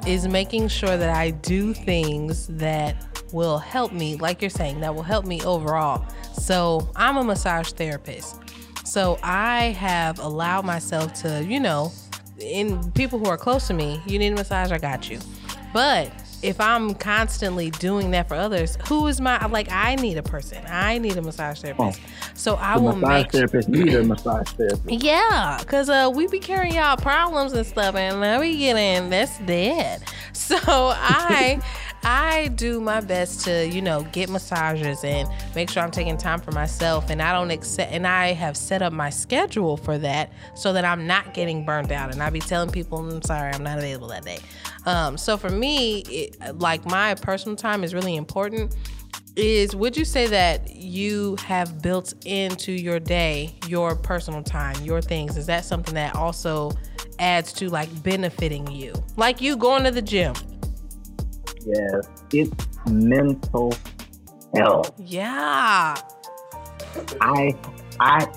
[0.05, 2.95] is making sure that I do things that
[3.33, 6.05] will help me like you're saying that will help me overall.
[6.33, 8.37] So I'm a massage therapist.
[8.85, 11.91] So I have allowed myself to, you know,
[12.39, 15.19] in people who are close to me, you need a massage, I got you.
[15.73, 16.11] But
[16.43, 19.71] if I'm constantly doing that for others, who is my like?
[19.71, 20.63] I need a person.
[20.67, 21.99] I need a massage therapist.
[22.35, 25.03] So I The will massage make therapist need a massage therapist.
[25.03, 29.09] yeah, cause uh, we be carrying y'all problems and stuff, and now we get in,
[29.09, 30.03] that's dead.
[30.33, 31.59] So I,
[32.03, 36.39] I do my best to, you know, get massages and make sure I'm taking time
[36.39, 37.09] for myself.
[37.09, 40.85] And I don't accept, and I have set up my schedule for that so that
[40.85, 42.11] I'm not getting burned out.
[42.11, 44.39] And I be telling people, I'm sorry, I'm not available that day.
[44.85, 48.75] Um, so for me, it, like my personal time is really important.
[49.35, 54.99] Is would you say that you have built into your day your personal time, your
[54.99, 55.37] things?
[55.37, 56.71] Is that something that also
[57.19, 58.93] adds to like benefiting you?
[59.15, 60.33] Like you going to the gym,
[61.67, 63.73] Yes, it's mental
[64.55, 64.91] health.
[64.97, 65.95] Yeah.
[67.21, 67.53] I,
[67.99, 68.27] I,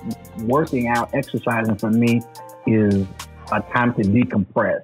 [0.41, 2.21] working out, exercising for me
[2.67, 3.07] is
[3.53, 4.81] a time to decompress.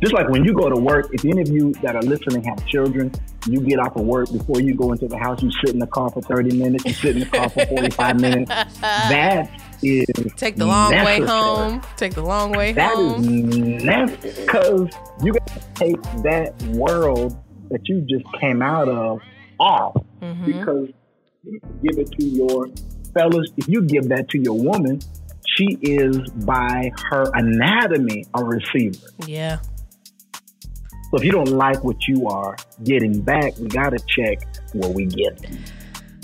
[0.00, 2.66] Just like when you go to work, if any of you that are listening have
[2.66, 3.12] children,
[3.46, 5.86] you get off of work before you go into the house, you sit in the
[5.86, 8.50] car for 30 minutes, you sit in the car for 45 minutes.
[8.80, 9.48] That
[9.82, 11.20] is take the long necessary.
[11.20, 11.82] way home.
[11.96, 13.24] Take the long way That home.
[13.24, 14.90] is necessary because
[15.22, 17.36] you got to take that world
[17.72, 19.20] that you just came out of
[19.58, 20.46] off Mhm.
[20.46, 20.88] because
[21.44, 22.68] you give it to your
[23.14, 23.48] fellas.
[23.56, 25.00] If you give that to your woman,
[25.56, 29.06] she is by her anatomy a receiver.
[29.26, 29.58] Yeah.
[31.10, 34.38] So if you don't like what you are getting back, we got to check
[34.72, 35.44] what we get.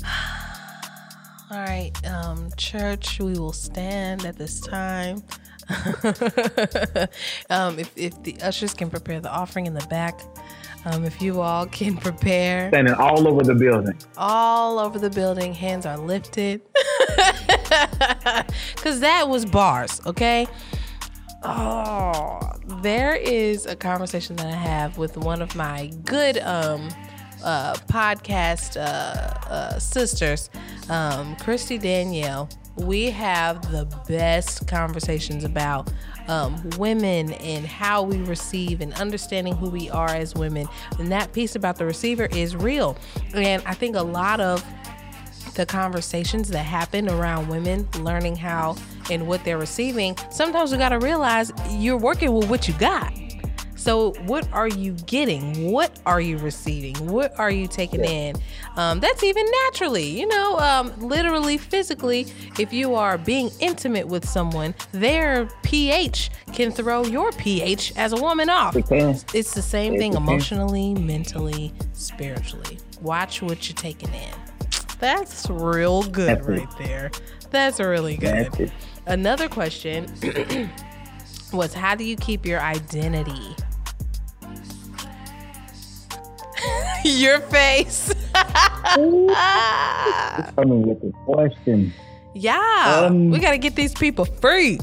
[1.51, 5.23] All right, um, church, we will stand at this time.
[7.51, 10.19] um, if, if the ushers can prepare the offering in the back,
[10.91, 13.97] um, if you all can prepare Standing all over the building.
[14.17, 16.61] all over the building, hands are lifted.
[18.77, 20.47] Because that was bars, okay?
[21.43, 22.41] Oh,
[22.83, 26.89] there is a conversation that I have with one of my good um,
[27.45, 28.81] uh, podcast uh,
[29.49, 30.51] uh, sisters,
[30.89, 32.49] um, Christy Danielle.
[32.77, 35.93] We have the best conversations about
[36.29, 40.69] um, women and how we receive and understanding who we are as women.
[40.99, 42.97] And that piece about the receiver is real.
[43.35, 44.65] And I think a lot of
[45.55, 48.77] the conversations that happen around women learning how
[49.11, 53.13] and what they're receiving, sometimes we got to realize you're working with what you got.
[53.79, 55.71] So, what are you getting?
[55.71, 56.95] What are you receiving?
[57.07, 58.35] What are you taking in?
[58.77, 62.27] Um, that's even naturally, you know, um, literally, physically.
[62.59, 68.17] If you are being intimate with someone, their pH can throw your pH as a
[68.17, 68.75] woman off.
[68.77, 70.23] It's the same thing can.
[70.23, 72.79] emotionally, mentally, spiritually.
[73.01, 74.35] Watch what you're taking in.
[74.99, 76.51] That's real good That's it.
[76.51, 77.11] right there.
[77.51, 78.53] That's really good.
[78.53, 78.73] That's.
[79.07, 80.13] Another question
[81.53, 83.55] was how do you keep your identity?
[87.21, 88.13] your face.
[90.57, 91.93] Coming with the question.
[92.35, 93.05] yeah.
[93.09, 94.79] Um, we got to get these people free.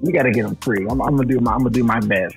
[0.00, 0.86] We got to get them free.
[0.88, 1.52] I'm, I'm gonna do my.
[1.52, 2.36] I'm gonna do my best.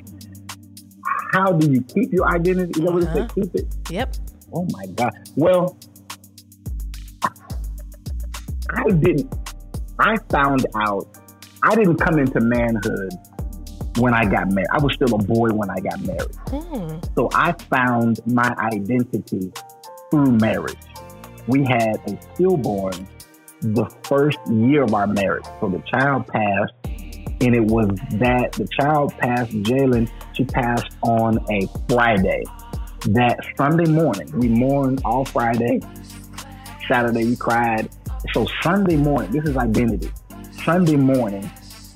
[1.33, 2.71] How do you keep your identity?
[2.79, 3.27] Is that what it Uh-huh.
[3.27, 3.35] said?
[3.35, 3.75] Keep it.
[3.89, 4.15] Yep.
[4.53, 5.11] Oh my God.
[5.35, 5.77] Well,
[8.69, 9.33] I didn't,
[9.99, 11.07] I found out,
[11.63, 13.11] I didn't come into manhood
[13.97, 14.69] when I got married.
[14.71, 16.35] I was still a boy when I got married.
[16.47, 16.99] Hmm.
[17.15, 19.51] So I found my identity
[20.09, 20.77] through marriage.
[21.47, 23.07] We had a stillborn
[23.61, 25.45] the first year of our marriage.
[25.59, 27.87] So the child passed, and it was
[28.19, 32.43] that the child passed, Jalen, she passed on a Friday.
[33.07, 35.81] That Sunday morning, we mourned all Friday.
[36.87, 37.89] Saturday, we cried.
[38.33, 40.11] So Sunday morning, this is identity.
[40.63, 41.49] Sunday morning,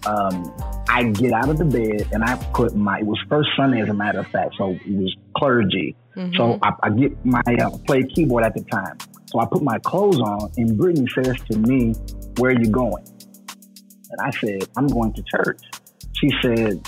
[0.06, 0.54] um,
[0.90, 3.90] I get out of the bed and I put my, it was first Sunday as
[3.90, 5.96] a matter of fact, so it was clergy.
[6.16, 6.36] Mhm.
[6.36, 8.98] So I, I get my, uh, play keyboard at the time.
[9.26, 11.94] So I put my clothes on and Brittany says to me,
[12.38, 13.06] where are you going?
[14.10, 15.60] And I said, I'm going to church.
[16.14, 16.88] She said,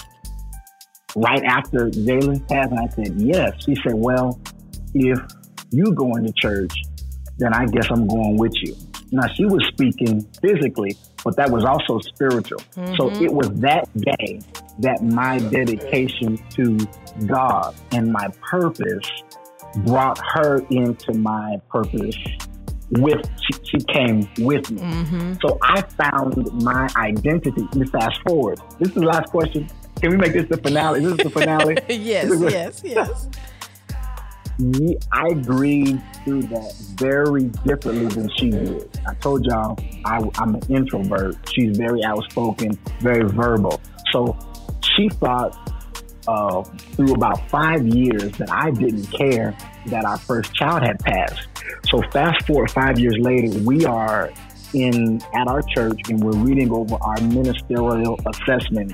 [1.15, 3.51] right after Jalen passed, and I said, yes.
[3.65, 4.39] She said, well,
[4.93, 5.19] if
[5.71, 6.73] you're going to church,
[7.37, 8.75] then I guess I'm going with you.
[9.11, 12.59] Now she was speaking physically, but that was also spiritual.
[12.97, 13.21] So Mhm.
[13.21, 14.39] it was that day
[14.79, 16.77] that my dedication to
[17.25, 19.09] God and my purpose
[19.85, 22.15] brought her into my purpose
[22.91, 24.81] with she, she came with me.
[24.81, 25.33] Mm-hmm.
[25.45, 27.61] So I found my identity.
[27.61, 28.59] Let me fast forward.
[28.79, 29.67] This is the last question.
[30.01, 31.03] Can we make this the finale?
[31.03, 31.77] Is this the finale?
[31.89, 33.27] yes, yes, yes.
[35.11, 38.89] I grieved through that very differently than she did.
[39.07, 41.37] I told y'all I, I'm an introvert.
[41.53, 43.79] She's very outspoken, very verbal.
[44.11, 44.37] So
[44.83, 45.55] she thought
[46.27, 49.55] uh, through about five years that I didn't care
[49.87, 51.47] that our first child had passed.
[51.85, 54.31] So fast forward five years later, we are
[54.73, 58.93] in at our church and we're reading over our ministerial assessment.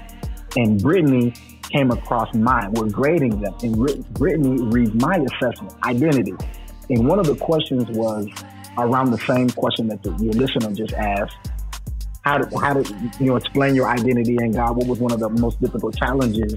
[0.56, 1.34] And Brittany
[1.76, 2.72] came across mine.
[2.72, 6.34] We're grading them, and Brittany reads my assessment, identity.
[6.90, 8.28] And one of the questions was
[8.78, 11.36] around the same question that the, your listener just asked.
[12.22, 14.78] How did, how did you know explain your identity in God?
[14.78, 16.56] What was one of the most difficult challenges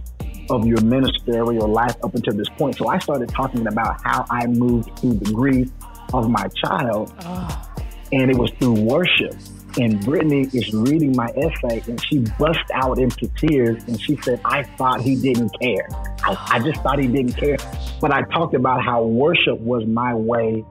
[0.51, 2.77] of your ministerial life up until this point?
[2.77, 5.69] So I started talking about how I moved through the grief
[6.15, 7.67] of my child, oh.
[8.13, 9.35] and it was through worship
[9.79, 14.41] and Brittany is reading my essay and she bust out into tears and she said,
[14.45, 15.89] I thought he didn't care.
[16.25, 17.57] I, I just thought he didn't care.
[18.01, 20.65] But I talked about how worship was my way,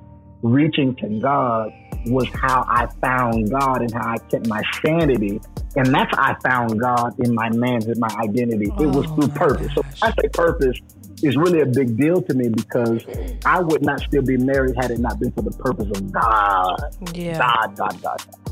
[0.43, 1.71] reaching to God
[2.05, 5.39] was how I found God and how I kept my sanity.
[5.75, 8.73] And that's how I found God in my man's in my identity.
[8.79, 9.67] It was through oh purpose.
[9.75, 10.77] So I say purpose
[11.21, 13.03] is really a big deal to me because
[13.45, 16.75] I would not still be married had it not been for the purpose of God.
[17.13, 17.37] Yeah.
[17.37, 18.46] God, God, God.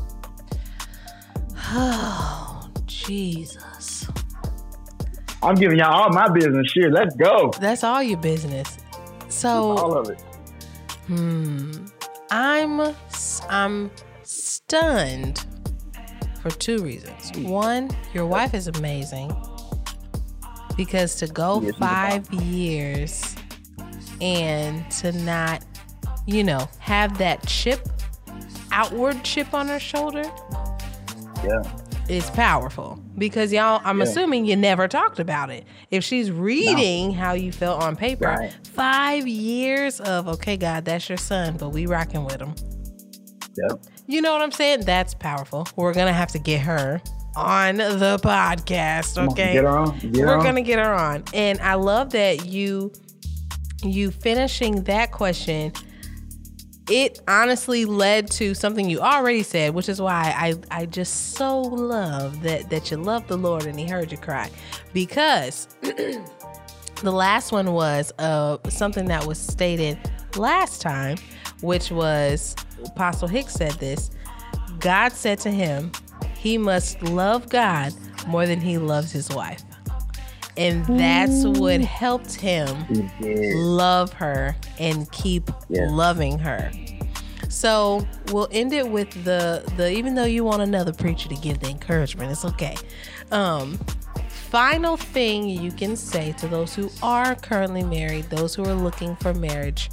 [1.68, 4.08] Oh, Jesus.
[5.42, 6.90] I'm giving y'all all my business here.
[6.90, 7.50] Let's go.
[7.60, 8.78] That's all your business.
[9.28, 10.20] So all of it.
[11.06, 11.86] Hmm.
[12.30, 12.94] I'm
[13.48, 13.90] I'm
[14.22, 15.44] stunned
[16.40, 17.36] for two reasons.
[17.38, 19.34] One, your wife is amazing.
[20.76, 23.34] Because to go yes, five years
[24.20, 25.64] and to not,
[26.26, 27.88] you know, have that chip,
[28.72, 30.24] outward chip on her shoulder,
[31.46, 31.62] yeah.
[32.08, 34.04] It's powerful because y'all, I'm yeah.
[34.04, 35.64] assuming you never talked about it.
[35.90, 37.14] If she's reading no.
[37.14, 38.56] how you felt on paper, right.
[38.72, 42.54] five years of, okay, God, that's your son, but we rocking with him.
[43.56, 43.84] Yep.
[44.06, 44.82] You know what I'm saying?
[44.82, 45.66] That's powerful.
[45.74, 47.02] We're going to have to get her
[47.34, 49.54] on the podcast, okay?
[49.54, 49.98] Get her on.
[49.98, 51.24] Get We're going to get her on.
[51.34, 52.92] And I love that you
[53.82, 55.72] you finishing that question
[56.90, 61.60] it honestly led to something you already said, which is why I, I just so
[61.60, 64.50] love that that you love the Lord and He heard you cry,
[64.92, 69.98] because the last one was uh, something that was stated
[70.36, 71.16] last time,
[71.60, 74.10] which was Apostle Hicks said this.
[74.78, 75.90] God said to him,
[76.36, 77.92] he must love God
[78.26, 79.62] more than he loves his wife.
[80.56, 85.88] And that's what helped him love her and keep yeah.
[85.90, 86.70] loving her.
[87.48, 91.60] So we'll end it with the the even though you want another preacher to give
[91.60, 92.76] the encouragement, it's okay.
[93.30, 93.78] Um,
[94.28, 99.16] final thing you can say to those who are currently married, those who are looking
[99.16, 99.90] for marriage,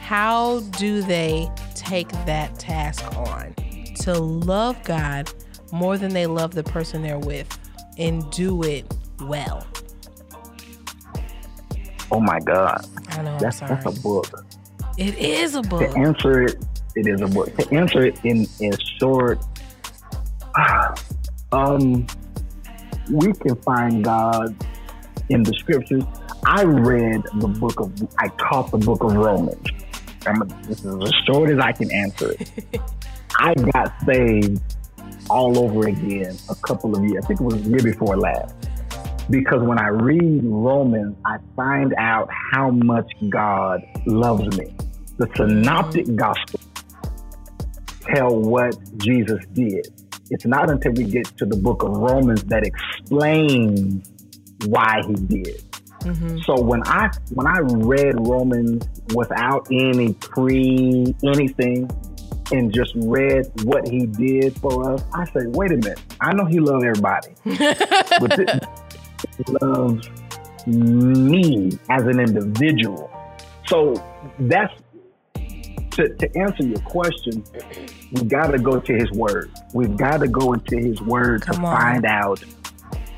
[0.00, 3.54] how do they take that task on
[4.00, 5.30] to love God
[5.72, 7.58] more than they love the person they're with
[7.98, 8.86] and do it
[9.20, 9.66] well?
[12.10, 12.86] Oh my God.
[13.10, 13.38] I know.
[13.38, 14.26] That's, that's a book.
[14.96, 15.90] It is a book.
[15.90, 16.64] To answer it,
[16.94, 17.54] it is a book.
[17.56, 19.38] To answer it in, in short,
[21.52, 22.06] um,
[23.10, 24.54] we can find God
[25.28, 26.04] in the scriptures.
[26.44, 29.66] I read the book of, I taught the book of Romans.
[30.26, 32.80] I'm a, this is as short as I can answer it.
[33.38, 34.62] I got saved
[35.28, 37.24] all over again a couple of years.
[37.24, 38.54] I think it was the year before last
[39.30, 44.74] because when I read Romans, I find out how much God loves me.
[45.18, 46.60] The synoptic gospel
[48.02, 49.88] tell what Jesus did.
[50.30, 54.10] It's not until we get to the book of Romans that explains
[54.66, 55.62] why he did.
[56.00, 56.38] Mm-hmm.
[56.40, 61.90] So when I when I read Romans without any pre anything
[62.52, 66.00] and just read what he did for us, I say, wait a minute.
[66.20, 67.28] I know he loves everybody,
[68.20, 68.60] but this,
[69.60, 70.08] loves
[70.66, 73.10] me as an individual.
[73.66, 73.94] So
[74.40, 74.72] that's
[75.92, 77.42] to, to answer your question.
[78.12, 79.50] We got to go to His Word.
[79.72, 81.76] We've got to go into His Word Come to on.
[81.76, 82.44] find out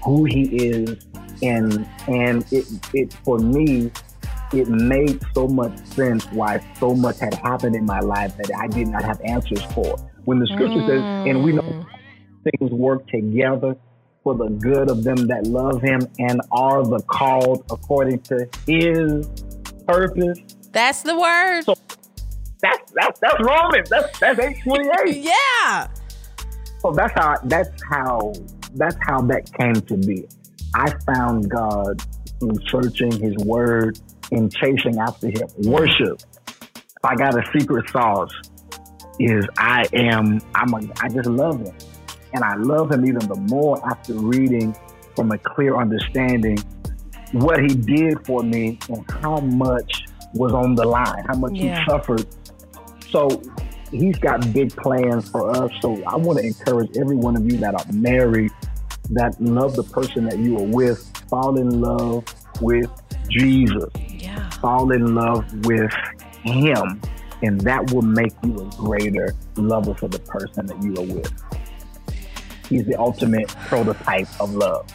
[0.04, 1.06] who He is,
[1.42, 3.90] and and it it for me
[4.52, 8.66] it made so much sense why so much had happened in my life that I
[8.68, 9.98] did not have answers for.
[10.24, 10.86] When the scripture mm.
[10.86, 11.86] says, and we know mm.
[12.44, 13.76] things work together
[14.28, 19.26] for the good of them that love him and are the called according to his
[19.86, 20.38] purpose.
[20.70, 21.62] That's the word.
[21.62, 21.74] So
[22.60, 23.88] that's that's that's Romans.
[23.88, 25.16] That's that's eight twenty eight.
[25.62, 25.88] yeah.
[26.80, 28.34] So that's how that's how
[28.74, 30.28] that's how that came to be.
[30.74, 32.02] I found God
[32.42, 33.98] in searching His Word
[34.30, 35.48] and chasing after Him.
[35.60, 36.20] Worship.
[36.46, 38.32] If I got a secret sauce,
[39.18, 41.74] is I am I'm a I just love Him.
[42.32, 44.76] And I love him even the more after reading
[45.16, 46.58] from a clear understanding
[47.32, 50.04] what he did for me and how much
[50.34, 51.78] was on the line, how much yeah.
[51.78, 52.26] he suffered.
[53.10, 53.42] So
[53.90, 55.70] he's got big plans for us.
[55.80, 58.52] So I want to encourage every one of you that are married,
[59.10, 62.24] that love the person that you are with, fall in love
[62.60, 62.90] with
[63.28, 63.90] Jesus.
[63.96, 64.48] Yeah.
[64.50, 65.92] Fall in love with
[66.42, 67.00] Him,
[67.42, 71.32] and that will make you a greater lover for the person that you are with.
[72.68, 74.86] He's the ultimate prototype of love.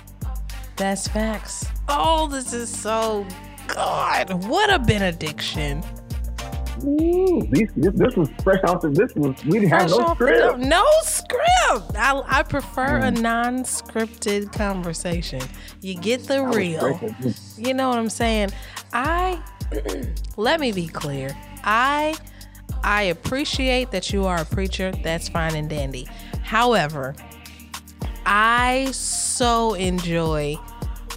[0.76, 1.66] That's facts.
[1.90, 3.26] Oh, this is so
[3.68, 4.46] God.
[4.46, 5.84] What a benediction.
[6.84, 8.90] Ooh, this, this, this was fresh off the.
[8.90, 10.60] This was we didn't have Fresh no off the script.
[10.60, 11.98] No script.
[11.98, 13.22] I, I prefer a Mm.
[13.22, 15.42] non-scripted conversation.
[15.82, 17.00] You get the real.
[17.58, 18.50] You know what I'm saying?
[18.92, 19.42] I
[20.38, 21.36] let me be clear.
[21.64, 22.16] I
[22.84, 24.92] I appreciate that you are a preacher.
[25.04, 26.08] That's fine and dandy.
[26.42, 27.16] However,
[28.26, 30.58] I so enjoy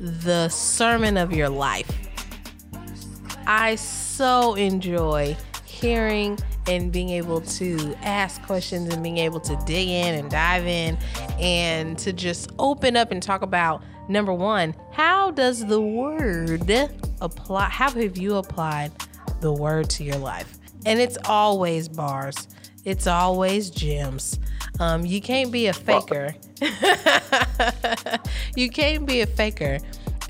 [0.01, 1.91] the sermon of your life.
[3.47, 9.89] I so enjoy hearing and being able to ask questions and being able to dig
[9.89, 10.99] in and dive in
[11.39, 16.69] and to just open up and talk about number one, how does the word
[17.21, 17.69] apply?
[17.69, 18.91] How have you applied
[19.41, 20.59] the word to your life?
[20.85, 22.49] And it's always bars,
[22.87, 24.39] it's always gems.
[24.78, 26.37] Um, you can't be a faker.
[28.57, 29.78] you can't be a faker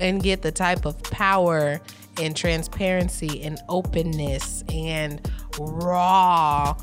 [0.01, 1.79] and get the type of power
[2.19, 5.29] and transparency and openness and
[5.59, 6.75] raw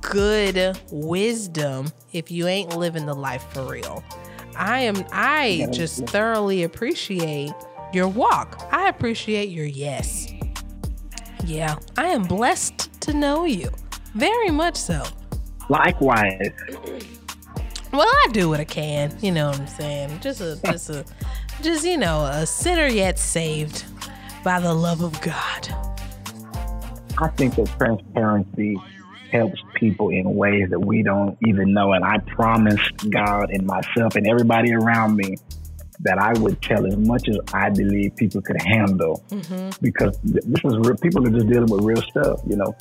[0.00, 4.04] good wisdom if you ain't living the life for real.
[4.56, 7.52] I am I just thoroughly appreciate
[7.92, 8.64] your walk.
[8.70, 10.32] I appreciate your yes.
[11.44, 13.70] Yeah, I am blessed to know you.
[14.16, 15.04] Very much so.
[15.68, 16.50] Likewise,
[17.92, 19.14] Well, I do what I can.
[19.20, 20.20] You know what I'm saying?
[20.20, 21.04] Just a, just a,
[21.62, 23.84] just you know, a sinner yet saved
[24.42, 25.68] by the love of God.
[27.18, 28.76] I think that transparency
[29.30, 31.92] helps people in ways that we don't even know.
[31.92, 35.36] And I promised God and myself and everybody around me
[36.00, 39.70] that I would tell as much as I believe people could handle mm-hmm.
[39.82, 40.96] because this is real.
[40.96, 42.74] People are just dealing with real stuff, you know.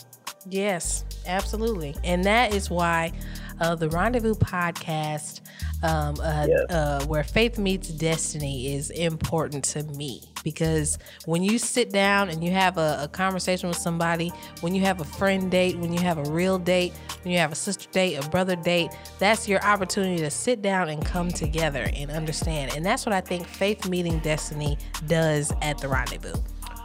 [0.47, 1.95] Yes, absolutely.
[2.03, 3.11] And that is why
[3.59, 5.41] uh, the Rendezvous podcast,
[5.81, 6.65] um, uh, Yes.
[6.69, 12.43] uh, where faith meets destiny, is important to me because when you sit down and
[12.43, 14.31] you have a, a conversation with somebody,
[14.61, 16.93] when you have a friend date, when you have a real date,
[17.23, 20.89] when you have a sister date, a brother date, that's your opportunity to sit down
[20.89, 22.73] and come together and understand.
[22.75, 24.77] And that's what I think faith meeting destiny
[25.07, 26.35] does at the Rendezvous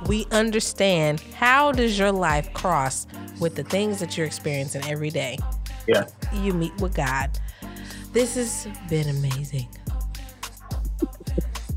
[0.06, 3.06] we understand how does your life cross
[3.38, 5.38] with the things that you're experiencing every day.
[5.86, 6.04] Yeah.
[6.34, 7.38] you meet with god.
[8.12, 9.68] This has been amazing.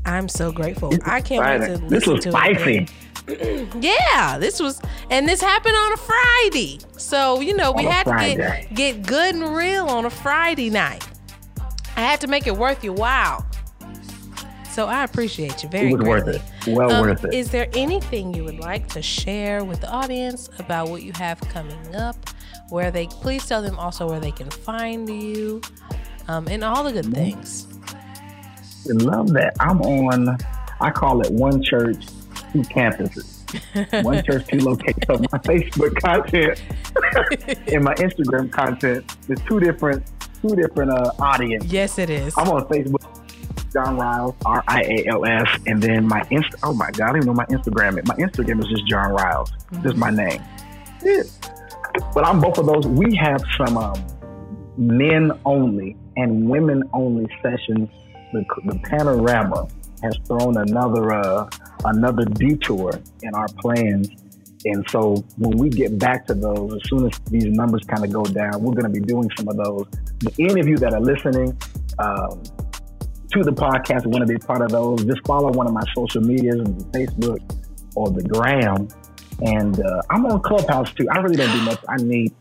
[0.06, 0.92] I'm so grateful.
[1.06, 2.76] I can't wait to This listen was to spicy.
[2.78, 2.90] it
[3.80, 6.78] yeah this was and this happened on a friday.
[6.98, 11.06] So you know we had to get, get good and real on a friday night.
[11.96, 13.46] I had to make it worth your while
[14.74, 16.00] so i appreciate you very much.
[16.00, 16.42] It was worth it.
[16.76, 17.32] Well Um, worth it.
[17.34, 21.40] Is there anything you would like to share with the audience about what you have
[21.40, 22.16] coming up?
[22.70, 25.60] Where they please tell them also where they can find you,
[26.28, 27.66] um, and all the good things.
[28.90, 29.54] I love that.
[29.60, 30.36] I'm on,
[30.80, 32.06] I call it one church,
[32.52, 33.30] two campuses.
[34.02, 35.04] one church, two locations.
[35.06, 36.60] So my Facebook content
[37.72, 40.02] and my Instagram content is two different,
[40.42, 41.64] two different uh, audience.
[41.66, 42.34] Yes, it is.
[42.36, 43.03] I'm on Facebook,
[43.74, 46.54] John Rials, R I A L S, and then my Insta.
[46.62, 48.06] Oh my God, I don't even know my Instagram.
[48.06, 49.52] My Instagram is just John Rials,
[49.82, 50.40] just my name.
[51.02, 51.22] Yeah.
[52.14, 52.86] But I'm both of those.
[52.86, 54.06] We have some um,
[54.76, 57.88] men only and women only sessions.
[58.32, 59.68] The, the panorama
[60.02, 61.48] has thrown another uh,
[61.84, 64.08] another detour in our plans.
[64.66, 68.10] And so when we get back to those, as soon as these numbers kind of
[68.10, 69.86] go down, we're going to be doing some of those.
[70.22, 71.58] But any of you that are listening
[71.98, 72.42] um,
[73.34, 76.22] to the podcast, want to be part of those, just follow one of my social
[76.22, 76.60] medias,
[76.92, 77.40] Facebook
[77.96, 78.88] or the Gram.
[79.44, 81.06] And uh, I'm on Clubhouse too.
[81.10, 81.80] I really don't do much.
[81.88, 82.32] I need,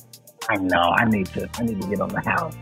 [0.49, 2.55] I know, I need to, I need to get on the house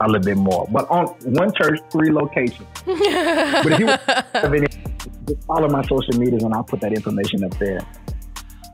[0.00, 0.66] a little bit more.
[0.70, 2.68] But on one church, three locations.
[2.86, 4.66] But if you have any,
[5.26, 7.80] just follow my social medias, and I'll put that information up there.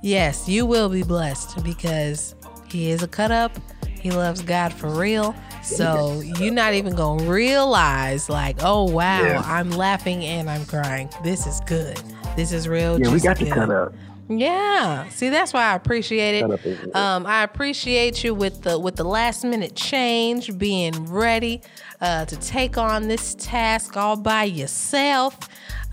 [0.03, 2.35] yes, you will be blessed because
[2.71, 3.57] he is a cut up.
[4.01, 5.35] He loves God for real.
[5.63, 9.43] So you're not even gonna realize, like, oh wow, Yeah.
[9.45, 11.09] I'm laughing and I'm crying.
[11.23, 12.01] This is good.
[12.37, 13.01] This is real.
[13.01, 13.95] Yeah, we got to cut up.
[14.29, 15.09] Yeah.
[15.09, 16.97] See, that's why I appreciate it.
[16.97, 21.61] Um, I appreciate you with the with the last minute change, being ready
[22.01, 25.39] uh, to take on this task all by yourself.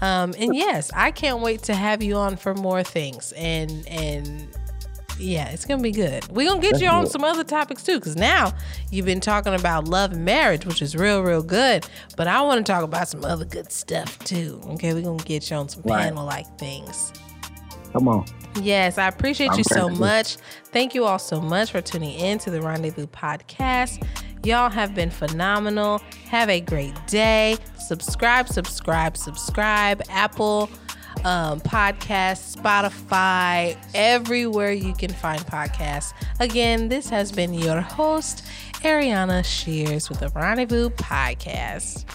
[0.01, 4.47] Um, and yes, I can't wait to have you on for more things and and
[5.19, 6.27] Yeah, it's gonna be good.
[6.29, 7.11] We're gonna get Let's you on it.
[7.11, 8.53] some other topics too, because now
[8.89, 11.85] you've been talking about love and marriage, which is real, real good.
[12.15, 14.61] But I want to talk about some other good stuff too.
[14.71, 16.03] Okay, we're gonna get you on some Right.
[16.03, 17.11] panel like things.
[17.91, 18.25] Come on.
[18.61, 20.37] Yes, I appreciate I'm you so much.
[20.71, 24.03] Thank you all so much for tuning in to the Rendezvous podcast.
[24.43, 26.01] Y'all have been phenomenal.
[26.29, 27.57] Have a great day.
[27.77, 30.01] Subscribe, subscribe, subscribe.
[30.09, 30.69] Apple
[31.25, 36.13] um, Podcasts, Spotify, everywhere you can find podcasts.
[36.39, 38.45] Again, this has been your host,
[38.83, 42.05] Areanna Shears with the Rendezvous podcast.